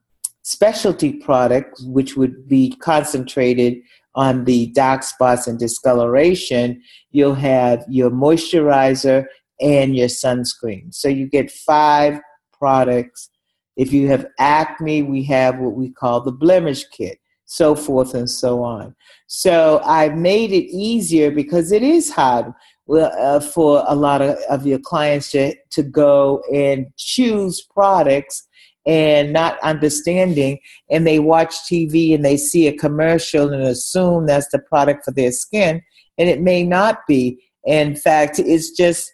specialty 0.51 1.13
product 1.13 1.79
which 1.85 2.17
would 2.17 2.47
be 2.47 2.75
concentrated 2.77 3.77
on 4.15 4.43
the 4.43 4.67
dark 4.67 5.03
spots 5.03 5.47
and 5.47 5.57
discoloration, 5.57 6.81
you'll 7.11 7.35
have 7.35 7.85
your 7.87 8.11
moisturizer 8.11 9.25
and 9.61 9.95
your 9.95 10.09
sunscreen. 10.09 10.93
So 10.93 11.07
you 11.07 11.27
get 11.27 11.49
five 11.51 12.19
products. 12.51 13.29
If 13.77 13.93
you 13.93 14.09
have 14.09 14.25
acne, 14.39 15.03
we 15.03 15.23
have 15.25 15.59
what 15.59 15.73
we 15.73 15.91
call 15.91 16.21
the 16.21 16.31
blemish 16.31 16.83
kit. 16.89 17.17
so 17.45 17.75
forth 17.75 18.13
and 18.13 18.29
so 18.29 18.63
on. 18.63 18.95
So 19.27 19.81
I've 19.83 20.15
made 20.15 20.51
it 20.53 20.67
easier 20.71 21.31
because 21.31 21.73
it 21.73 21.83
is 21.83 22.09
hard 22.09 22.45
uh, 22.89 23.41
for 23.41 23.83
a 23.87 23.95
lot 23.95 24.21
of, 24.21 24.37
of 24.49 24.65
your 24.65 24.79
clients 24.79 25.31
to, 25.31 25.53
to 25.71 25.83
go 25.83 26.41
and 26.53 26.87
choose 26.95 27.61
products 27.61 28.47
and 28.85 29.31
not 29.31 29.59
understanding 29.59 30.59
and 30.89 31.05
they 31.05 31.19
watch 31.19 31.53
TV 31.71 32.15
and 32.15 32.25
they 32.25 32.37
see 32.37 32.67
a 32.67 32.77
commercial 32.77 33.53
and 33.53 33.63
assume 33.63 34.25
that's 34.25 34.49
the 34.51 34.59
product 34.59 35.05
for 35.05 35.11
their 35.11 35.31
skin 35.31 35.81
and 36.17 36.29
it 36.29 36.41
may 36.41 36.63
not 36.63 36.99
be. 37.07 37.43
In 37.65 37.95
fact, 37.95 38.39
it's 38.39 38.71
just 38.71 39.11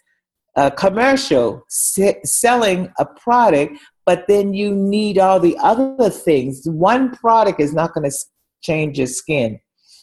a 0.56 0.70
commercial 0.70 1.64
selling 1.68 2.92
a 2.98 3.06
product, 3.06 3.78
but 4.04 4.24
then 4.26 4.54
you 4.54 4.74
need 4.74 5.18
all 5.18 5.38
the 5.38 5.56
other 5.58 6.10
things. 6.10 6.62
One 6.64 7.14
product 7.14 7.60
is 7.60 7.72
not 7.72 7.94
going 7.94 8.10
to 8.10 8.16
change 8.62 8.98
your 8.98 9.06
skin. 9.06 9.60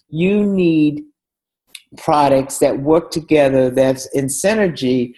You 0.10 0.46
need 0.46 1.04
products 1.98 2.60
that 2.60 2.80
work 2.80 3.12
together 3.12 3.70
that's 3.70 4.06
in 4.16 4.26
synergy 4.26 5.14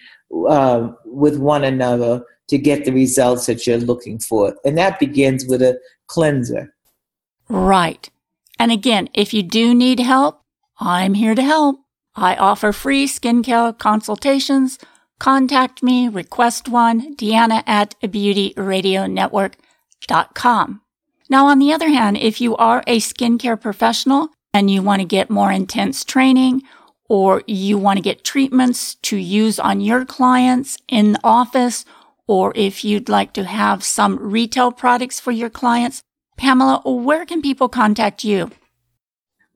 uh, 0.48 0.88
with 1.04 1.38
one 1.38 1.64
another 1.64 2.22
to 2.48 2.58
get 2.58 2.84
the 2.84 2.92
results 2.92 3.46
that 3.46 3.66
you're 3.66 3.78
looking 3.78 4.18
for. 4.18 4.54
And 4.64 4.76
that 4.78 4.98
begins 4.98 5.46
with 5.46 5.62
a 5.62 5.78
cleanser. 6.06 6.74
Right. 7.48 8.10
And 8.58 8.72
again, 8.72 9.08
if 9.14 9.32
you 9.32 9.42
do 9.42 9.74
need 9.74 10.00
help, 10.00 10.42
I'm 10.80 11.14
here 11.14 11.34
to 11.34 11.42
help. 11.42 11.80
I 12.14 12.36
offer 12.36 12.72
free 12.72 13.06
skincare 13.06 13.78
consultations. 13.78 14.78
Contact 15.18 15.82
me, 15.82 16.08
request 16.08 16.68
one, 16.68 17.16
Deanna 17.16 17.64
at 17.66 17.98
beautyradionetwork.com. 18.00 20.82
Now, 21.30 21.46
on 21.46 21.58
the 21.58 21.72
other 21.72 21.88
hand, 21.88 22.16
if 22.16 22.40
you 22.40 22.56
are 22.56 22.82
a 22.86 22.98
skincare 22.98 23.60
professional 23.60 24.30
and 24.54 24.70
you 24.70 24.80
want 24.82 25.00
to 25.00 25.06
get 25.06 25.28
more 25.28 25.52
intense 25.52 26.02
training 26.04 26.62
or 27.08 27.42
you 27.46 27.76
want 27.78 27.98
to 27.98 28.02
get 28.02 28.24
treatments 28.24 28.94
to 28.96 29.16
use 29.16 29.58
on 29.58 29.80
your 29.80 30.04
clients 30.04 30.76
in 30.88 31.12
the 31.12 31.20
office 31.24 31.86
or 32.28 32.52
if 32.54 32.84
you'd 32.84 33.08
like 33.08 33.32
to 33.32 33.44
have 33.44 33.82
some 33.82 34.18
retail 34.20 34.70
products 34.70 35.18
for 35.18 35.32
your 35.32 35.50
clients, 35.50 36.02
Pamela, 36.36 36.82
where 36.84 37.26
can 37.26 37.42
people 37.42 37.68
contact 37.68 38.22
you? 38.22 38.52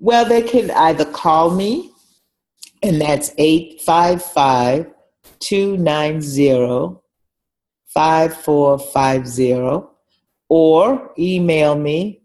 Well, 0.00 0.24
they 0.24 0.42
can 0.42 0.72
either 0.72 1.04
call 1.04 1.50
me, 1.50 1.92
and 2.82 3.00
that's 3.00 3.30
855 3.38 4.92
290 5.38 6.98
5450, 7.86 9.86
or 10.48 11.12
email 11.18 11.76
me, 11.76 12.22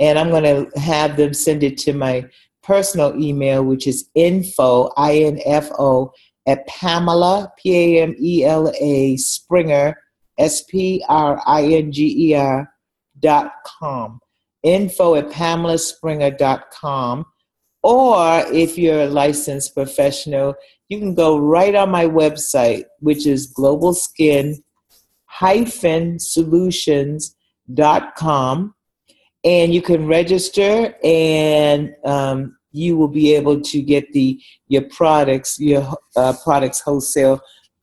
and 0.00 0.18
I'm 0.18 0.30
going 0.30 0.42
to 0.42 0.80
have 0.80 1.16
them 1.16 1.34
send 1.34 1.62
it 1.62 1.78
to 1.78 1.92
my 1.92 2.28
personal 2.62 3.14
email, 3.20 3.62
which 3.62 3.86
is 3.86 4.08
info, 4.14 4.90
I-N-F-O, 4.96 6.12
at 6.46 6.66
Pamela, 6.66 7.52
P 7.58 7.98
A 7.98 8.02
M 8.02 8.14
E 8.20 8.44
L 8.44 8.72
A, 8.78 9.16
Springer, 9.16 9.96
S 10.38 10.62
P 10.62 11.04
R 11.08 11.40
I 11.46 11.64
N 11.64 11.92
G 11.92 12.30
E 12.30 12.34
R 12.34 12.70
dot 13.20 13.52
com. 13.66 14.20
Info 14.62 15.14
at 15.14 15.28
pamelaspringer.com. 15.28 17.26
Or 17.82 18.44
if 18.50 18.78
you're 18.78 19.02
a 19.02 19.08
licensed 19.08 19.74
professional, 19.74 20.54
you 20.88 20.98
can 20.98 21.14
go 21.14 21.36
right 21.36 21.74
on 21.74 21.90
my 21.90 22.06
website, 22.06 22.84
which 23.00 23.26
is 23.26 23.52
globalskin 23.52 24.56
solutions.com 26.18 28.74
and 29.44 29.74
you 29.74 29.82
can 29.82 30.06
register 30.06 30.94
and 31.02 31.92
um, 32.04 32.56
you 32.74 32.96
will 32.96 33.08
be 33.08 33.34
able 33.34 33.60
to 33.60 33.80
get 33.80 34.12
the 34.12 34.40
your 34.68 34.82
products 34.82 35.58
your 35.58 35.86
uh, 36.16 36.34
products 36.42 36.80
wholesale 36.80 37.40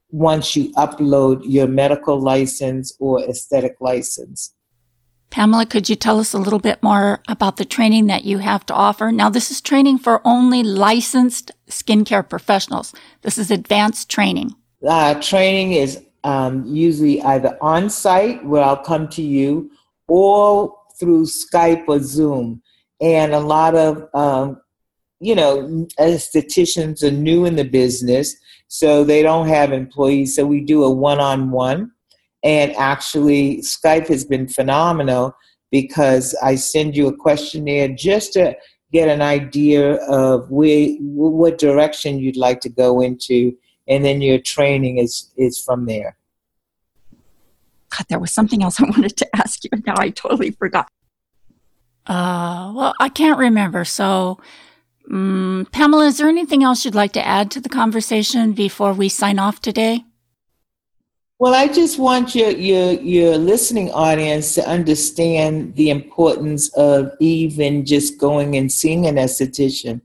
once 0.10 0.56
you 0.56 0.72
upload 0.74 1.42
your 1.46 1.68
medical 1.68 2.20
license 2.20 2.94
or 3.00 3.24
aesthetic 3.24 3.76
license. 3.80 4.54
Pamela, 5.30 5.66
could 5.66 5.88
you 5.88 5.96
tell 5.96 6.20
us 6.20 6.34
a 6.34 6.38
little 6.38 6.60
bit 6.60 6.84
more 6.84 7.22
about 7.30 7.56
the 7.56 7.64
training 7.64 8.08
that 8.08 8.26
you 8.26 8.40
have 8.40 8.66
to 8.66 8.74
offer? 8.74 9.14
Now, 9.14 9.30
this 9.30 9.50
is 9.50 9.62
training 9.62 10.00
for 10.00 10.22
only 10.26 10.62
licensed 10.62 11.52
skincare 11.70 12.28
professionals. 12.28 12.94
This 13.22 13.38
is 13.38 13.50
advanced 13.50 14.10
training. 14.10 14.54
Uh, 14.86 15.14
training 15.22 15.72
is 15.72 16.04
um, 16.26 16.66
usually 16.66 17.22
either 17.22 17.58
on 17.62 17.90
site, 17.90 18.44
where 18.44 18.62
I'll 18.62 18.84
come 18.84 19.08
to 19.10 19.22
you, 19.22 19.72
or 20.10 20.76
through 21.00 21.26
Skype 21.26 21.86
or 21.88 22.00
Zoom. 22.00 22.62
And 23.00 23.34
a 23.34 23.40
lot 23.40 23.74
of 23.76 24.10
um, 24.14 24.61
you 25.22 25.36
know, 25.36 25.88
estheticians 26.00 27.04
are 27.04 27.12
new 27.12 27.46
in 27.46 27.56
the 27.56 27.64
business, 27.64 28.36
so 28.68 29.04
they 29.04 29.22
don't 29.22 29.48
have 29.48 29.72
employees. 29.72 30.36
So 30.36 30.46
we 30.46 30.62
do 30.62 30.84
a 30.84 30.92
one 30.92 31.20
on 31.20 31.52
one. 31.52 31.92
And 32.44 32.76
actually, 32.76 33.58
Skype 33.60 34.08
has 34.08 34.26
been 34.26 34.48
phenomenal 34.48 35.36
because 35.70 36.36
I 36.44 36.56
send 36.56 36.98
you 36.98 37.08
a 37.08 37.16
questionnaire 37.16 37.90
just 37.90 38.34
to 38.34 38.58
get 38.92 39.08
an 39.08 39.22
idea 39.22 39.96
of 40.08 40.50
where, 40.50 40.90
what 41.00 41.60
direction 41.60 42.20
you'd 42.20 42.36
like 42.36 42.60
to 42.62 42.70
go 42.70 43.00
into, 43.00 43.56
and 43.88 44.04
then 44.04 44.22
your 44.22 44.40
training 44.40 44.98
is, 44.98 45.32
is 45.38 45.62
from 45.64 45.86
there. 45.86 46.18
God, 47.92 48.06
there 48.10 48.20
was 48.20 48.34
something 48.34 48.64
else 48.64 48.82
I 48.82 48.86
wanted 48.86 49.18
to 49.18 49.36
ask 49.36 49.64
you. 49.64 49.70
And 49.72 49.84
now 49.86 49.96
I 49.98 50.10
totally 50.10 50.52
forgot. 50.52 50.88
Uh, 52.08 52.74
well, 52.76 52.94
I 53.00 53.10
can't 53.10 53.38
remember. 53.38 53.86
So 53.86 54.40
um, 55.10 55.68
Pamela, 55.72 56.06
is 56.06 56.18
there 56.18 56.30
anything 56.30 56.64
else 56.64 56.86
you'd 56.86 56.96
like 56.96 57.14
to 57.14 57.26
add 57.26 57.52
to 57.52 57.62
the 57.62 57.70
conversation 57.70 58.54
before 58.54 58.94
we 58.94 59.10
sign 59.10 59.40
off 59.40 59.62
today? 59.62 60.06
Well, 61.40 61.56
I 61.56 61.68
just 61.68 61.98
want 61.98 62.36
your, 62.36 62.52
your, 62.52 62.92
your 63.02 63.38
listening 63.38 63.92
audience 63.94 64.54
to 64.56 64.70
understand 64.70 65.76
the 65.76 65.90
importance 65.90 66.72
of 66.76 67.12
even 67.20 67.84
just 67.84 68.20
going 68.20 68.56
and 68.56 68.72
seeing 68.72 69.08
an 69.08 69.16
esthetician. 69.16 70.02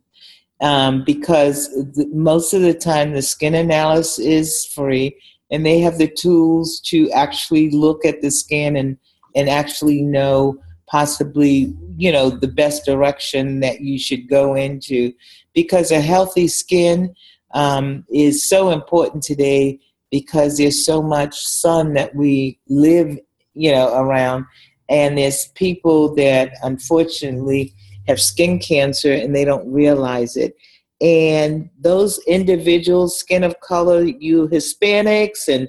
Um, 0.63 1.05
because 1.05 1.69
the, 1.69 2.09
most 2.15 2.55
of 2.55 2.63
the 2.63 2.73
time 2.73 3.13
the 3.13 3.21
skin 3.21 3.55
analysis 3.55 4.19
is 4.19 4.65
free 4.65 5.15
and 5.51 5.67
they 5.67 5.81
have 5.81 5.99
the 5.99 6.09
tools 6.09 6.81
to 6.87 7.11
actually 7.11 7.71
look 7.71 8.07
at 8.07 8.23
the 8.23 8.31
skin 8.31 8.75
and, 8.75 8.97
and 9.35 9.51
actually 9.51 10.01
know 10.01 10.59
possibly 10.87 11.75
you 11.97 12.13
know 12.13 12.31
the 12.31 12.49
best 12.49 12.85
direction 12.85 13.61
that 13.61 13.81
you 13.81 13.99
should 13.99 14.29
go 14.29 14.55
into. 14.55 15.13
Because 15.55 15.91
a 15.91 16.01
healthy 16.01 16.49
skin 16.49 17.15
um, 17.55 18.05
is 18.11 18.49
so 18.49 18.71
important 18.71 19.23
today 19.23 19.81
because 20.11 20.59
there's 20.59 20.85
so 20.85 21.03
much 21.03 21.35
sun 21.35 21.95
that 21.95 22.15
we 22.15 22.59
live 22.69 23.19
you 23.55 23.73
know 23.73 23.95
around. 23.95 24.45
And 24.89 25.19
there's 25.19 25.49
people 25.55 26.15
that 26.15 26.53
unfortunately 26.63 27.75
have 28.07 28.21
skin 28.21 28.61
cancer 28.61 29.13
and 29.13 29.35
they 29.35 29.45
don't 29.45 29.71
realize 29.71 30.37
it. 30.37 30.57
And 31.01 31.69
those 31.79 32.19
individuals 32.27 33.19
skin 33.19 33.43
of 33.43 33.59
color 33.61 34.05
you 34.05 34.49
hispanics 34.49 35.49
and 35.49 35.69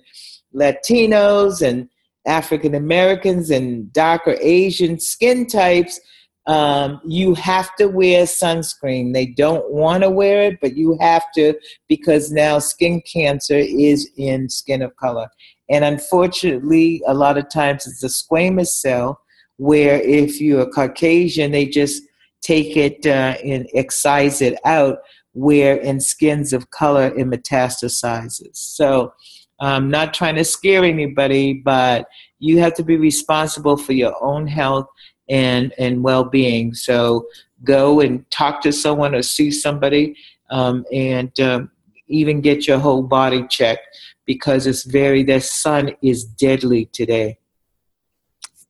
latinos 0.53 1.61
and 1.61 1.89
African 2.28 2.75
Americans 2.75 3.49
and 3.49 3.91
darker 3.93 4.38
Asian 4.41 4.99
skin 4.99 5.47
types, 5.47 5.99
um, 6.47 7.01
you 7.05 7.34
have 7.36 7.75
to 7.75 7.88
wear 7.88 8.23
sunscreen. 8.23 9.13
They 9.13 9.25
don't 9.25 9.69
want 9.71 10.03
to 10.03 10.09
wear 10.09 10.43
it, 10.43 10.59
but 10.61 10.78
you 10.78 10.97
have 11.01 11.23
to 11.36 11.55
because 11.89 12.32
now 12.32 12.59
skin 12.59 13.01
cancer 13.01 13.57
is 13.57 14.09
in 14.17 14.49
skin 14.49 14.82
of 14.82 14.95
color. 14.95 15.28
And 15.69 15.84
unfortunately, 15.84 17.01
a 17.05 17.13
lot 17.13 17.38
of 17.38 17.49
times 17.49 17.86
it's 17.86 18.03
a 18.03 18.07
squamous 18.07 18.67
cell 18.67 19.19
where 19.57 19.99
if 20.01 20.39
you're 20.39 20.69
Caucasian, 20.69 21.51
they 21.51 21.65
just 21.65 22.03
take 22.41 22.78
it 22.78 23.05
uh, 23.05 23.36
and 23.43 23.67
excise 23.73 24.41
it 24.41 24.57
out, 24.63 24.99
where 25.34 25.75
in 25.75 25.99
skins 25.99 26.53
of 26.53 26.69
color 26.69 27.07
it 27.07 27.28
metastasizes. 27.28 28.55
So 28.55 29.11
I'm 29.60 29.89
not 29.89 30.14
trying 30.14 30.36
to 30.36 30.43
scare 30.43 30.84
anybody, 30.84 31.53
but 31.53 32.08
you 32.39 32.60
have 32.60 32.74
to 32.76 32.84
be 32.84 32.97
responsible 32.97 33.78
for 33.78 33.93
your 33.93 34.14
own 34.24 34.47
health 34.47 34.88
and, 35.30 35.74
and 35.78 36.03
well 36.03 36.24
being. 36.24 36.74
So 36.74 37.28
go 37.64 38.01
and 38.01 38.30
talk 38.30 38.62
to 38.62 38.72
someone 38.72 39.16
or 39.16 39.22
see 39.22 39.51
somebody 39.51 40.16
um, 40.49 40.86
and 40.91 41.38
um, 41.39 41.72
even 42.08 42.41
get 42.41 42.68
your 42.68 42.80
whole 42.80 43.03
body 43.03 43.45
checked 43.47 43.88
because 44.26 44.68
it's 44.68 44.84
very, 44.84 45.24
the 45.24 45.39
sun 45.39 45.95
is 46.01 46.24
deadly 46.24 46.86
today. 46.86 47.39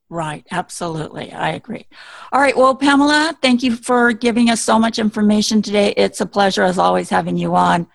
Right, 0.10 0.48
absolutely. 0.52 1.34
I 1.34 1.50
agree. 1.50 1.86
All 2.32 2.40
right, 2.40 2.56
well, 2.56 2.76
Pamela, 2.76 3.38
thank 3.42 3.62
you 3.62 3.76
for 3.76 4.14
giving 4.14 4.50
us 4.50 4.62
so 4.62 4.80
much 4.80 5.00
information 5.00 5.62
today. 5.62 5.94
It's 5.98 6.22
a 6.22 6.26
pleasure, 6.26 6.64
as 6.64 6.78
always, 6.78 7.10
having 7.10 7.36
you 7.36 7.56
on. 7.56 7.88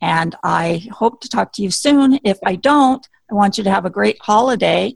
And 0.00 0.34
I 0.42 0.86
hope 0.92 1.20
to 1.22 1.28
talk 1.28 1.52
to 1.54 1.62
you 1.62 1.70
soon. 1.70 2.18
If 2.24 2.38
I 2.44 2.56
don't, 2.56 3.06
I 3.30 3.34
want 3.34 3.58
you 3.58 3.64
to 3.64 3.70
have 3.70 3.84
a 3.84 3.90
great 3.90 4.18
holiday. 4.20 4.94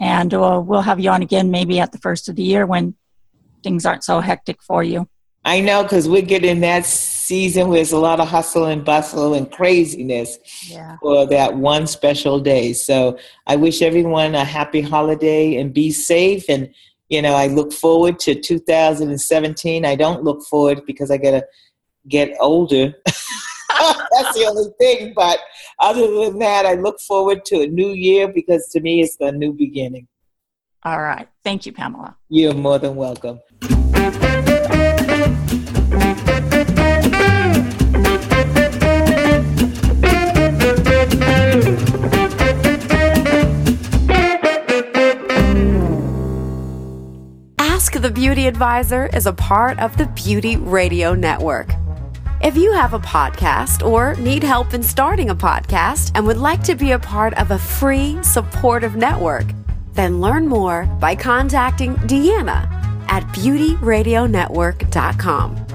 And 0.00 0.32
uh, 0.34 0.60
we'll 0.64 0.80
have 0.82 0.98
you 1.00 1.10
on 1.10 1.22
again 1.22 1.50
maybe 1.50 1.78
at 1.78 1.92
the 1.92 1.98
first 1.98 2.28
of 2.28 2.36
the 2.36 2.42
year 2.42 2.66
when 2.66 2.94
things 3.62 3.84
aren't 3.86 4.04
so 4.04 4.20
hectic 4.20 4.62
for 4.62 4.82
you. 4.82 5.08
I 5.44 5.60
know 5.60 5.82
because 5.82 6.06
we're 6.08 6.20
getting 6.22 6.60
that 6.60 6.84
season 6.84 7.68
where 7.68 7.76
there's 7.76 7.92
a 7.92 7.98
lot 7.98 8.20
of 8.20 8.28
hustle 8.28 8.66
and 8.66 8.84
bustle 8.84 9.32
and 9.34 9.50
craziness 9.50 10.38
Yeah. 10.68 10.96
for 11.00 11.26
that 11.28 11.54
one 11.56 11.86
special 11.86 12.40
day. 12.40 12.74
So 12.74 13.18
I 13.46 13.56
wish 13.56 13.80
everyone 13.80 14.34
a 14.34 14.44
happy 14.44 14.82
holiday 14.82 15.56
and 15.56 15.72
be 15.72 15.92
safe. 15.92 16.44
And, 16.48 16.70
you 17.08 17.22
know, 17.22 17.34
I 17.34 17.46
look 17.46 17.72
forward 17.72 18.18
to 18.20 18.34
2017. 18.34 19.86
I 19.86 19.94
don't 19.96 20.22
look 20.24 20.42
forward 20.44 20.82
because 20.86 21.10
I 21.10 21.16
got 21.16 21.30
to 21.32 21.46
get 22.06 22.36
older. 22.38 22.94
That's 24.12 24.36
the 24.38 24.46
only 24.46 24.70
thing. 24.78 25.12
But 25.14 25.38
other 25.78 26.06
than 26.06 26.38
that, 26.40 26.66
I 26.66 26.74
look 26.74 27.00
forward 27.00 27.44
to 27.46 27.62
a 27.62 27.66
new 27.66 27.90
year 27.90 28.28
because 28.28 28.68
to 28.68 28.80
me 28.80 29.00
it's 29.00 29.16
a 29.20 29.32
new 29.32 29.52
beginning. 29.52 30.06
All 30.84 31.00
right. 31.00 31.28
Thank 31.44 31.66
you, 31.66 31.72
Pamela. 31.72 32.16
You're 32.28 32.54
more 32.54 32.78
than 32.78 32.96
welcome. 32.96 33.40
Ask 47.58 48.00
the 48.00 48.10
Beauty 48.10 48.46
Advisor 48.46 49.06
is 49.14 49.26
a 49.26 49.32
part 49.32 49.78
of 49.78 49.96
the 49.96 50.06
Beauty 50.06 50.56
Radio 50.56 51.14
Network. 51.14 51.79
If 52.42 52.56
you 52.56 52.72
have 52.72 52.94
a 52.94 52.98
podcast 52.98 53.86
or 53.86 54.14
need 54.14 54.42
help 54.42 54.72
in 54.72 54.82
starting 54.82 55.28
a 55.28 55.34
podcast 55.34 56.12
and 56.14 56.26
would 56.26 56.38
like 56.38 56.62
to 56.62 56.74
be 56.74 56.92
a 56.92 56.98
part 56.98 57.34
of 57.34 57.50
a 57.50 57.58
free, 57.58 58.16
supportive 58.22 58.96
network, 58.96 59.44
then 59.92 60.22
learn 60.22 60.48
more 60.48 60.86
by 60.98 61.16
contacting 61.16 61.96
Deanna 62.08 62.66
at 63.10 63.24
beautyradionetwork.com. 63.34 65.69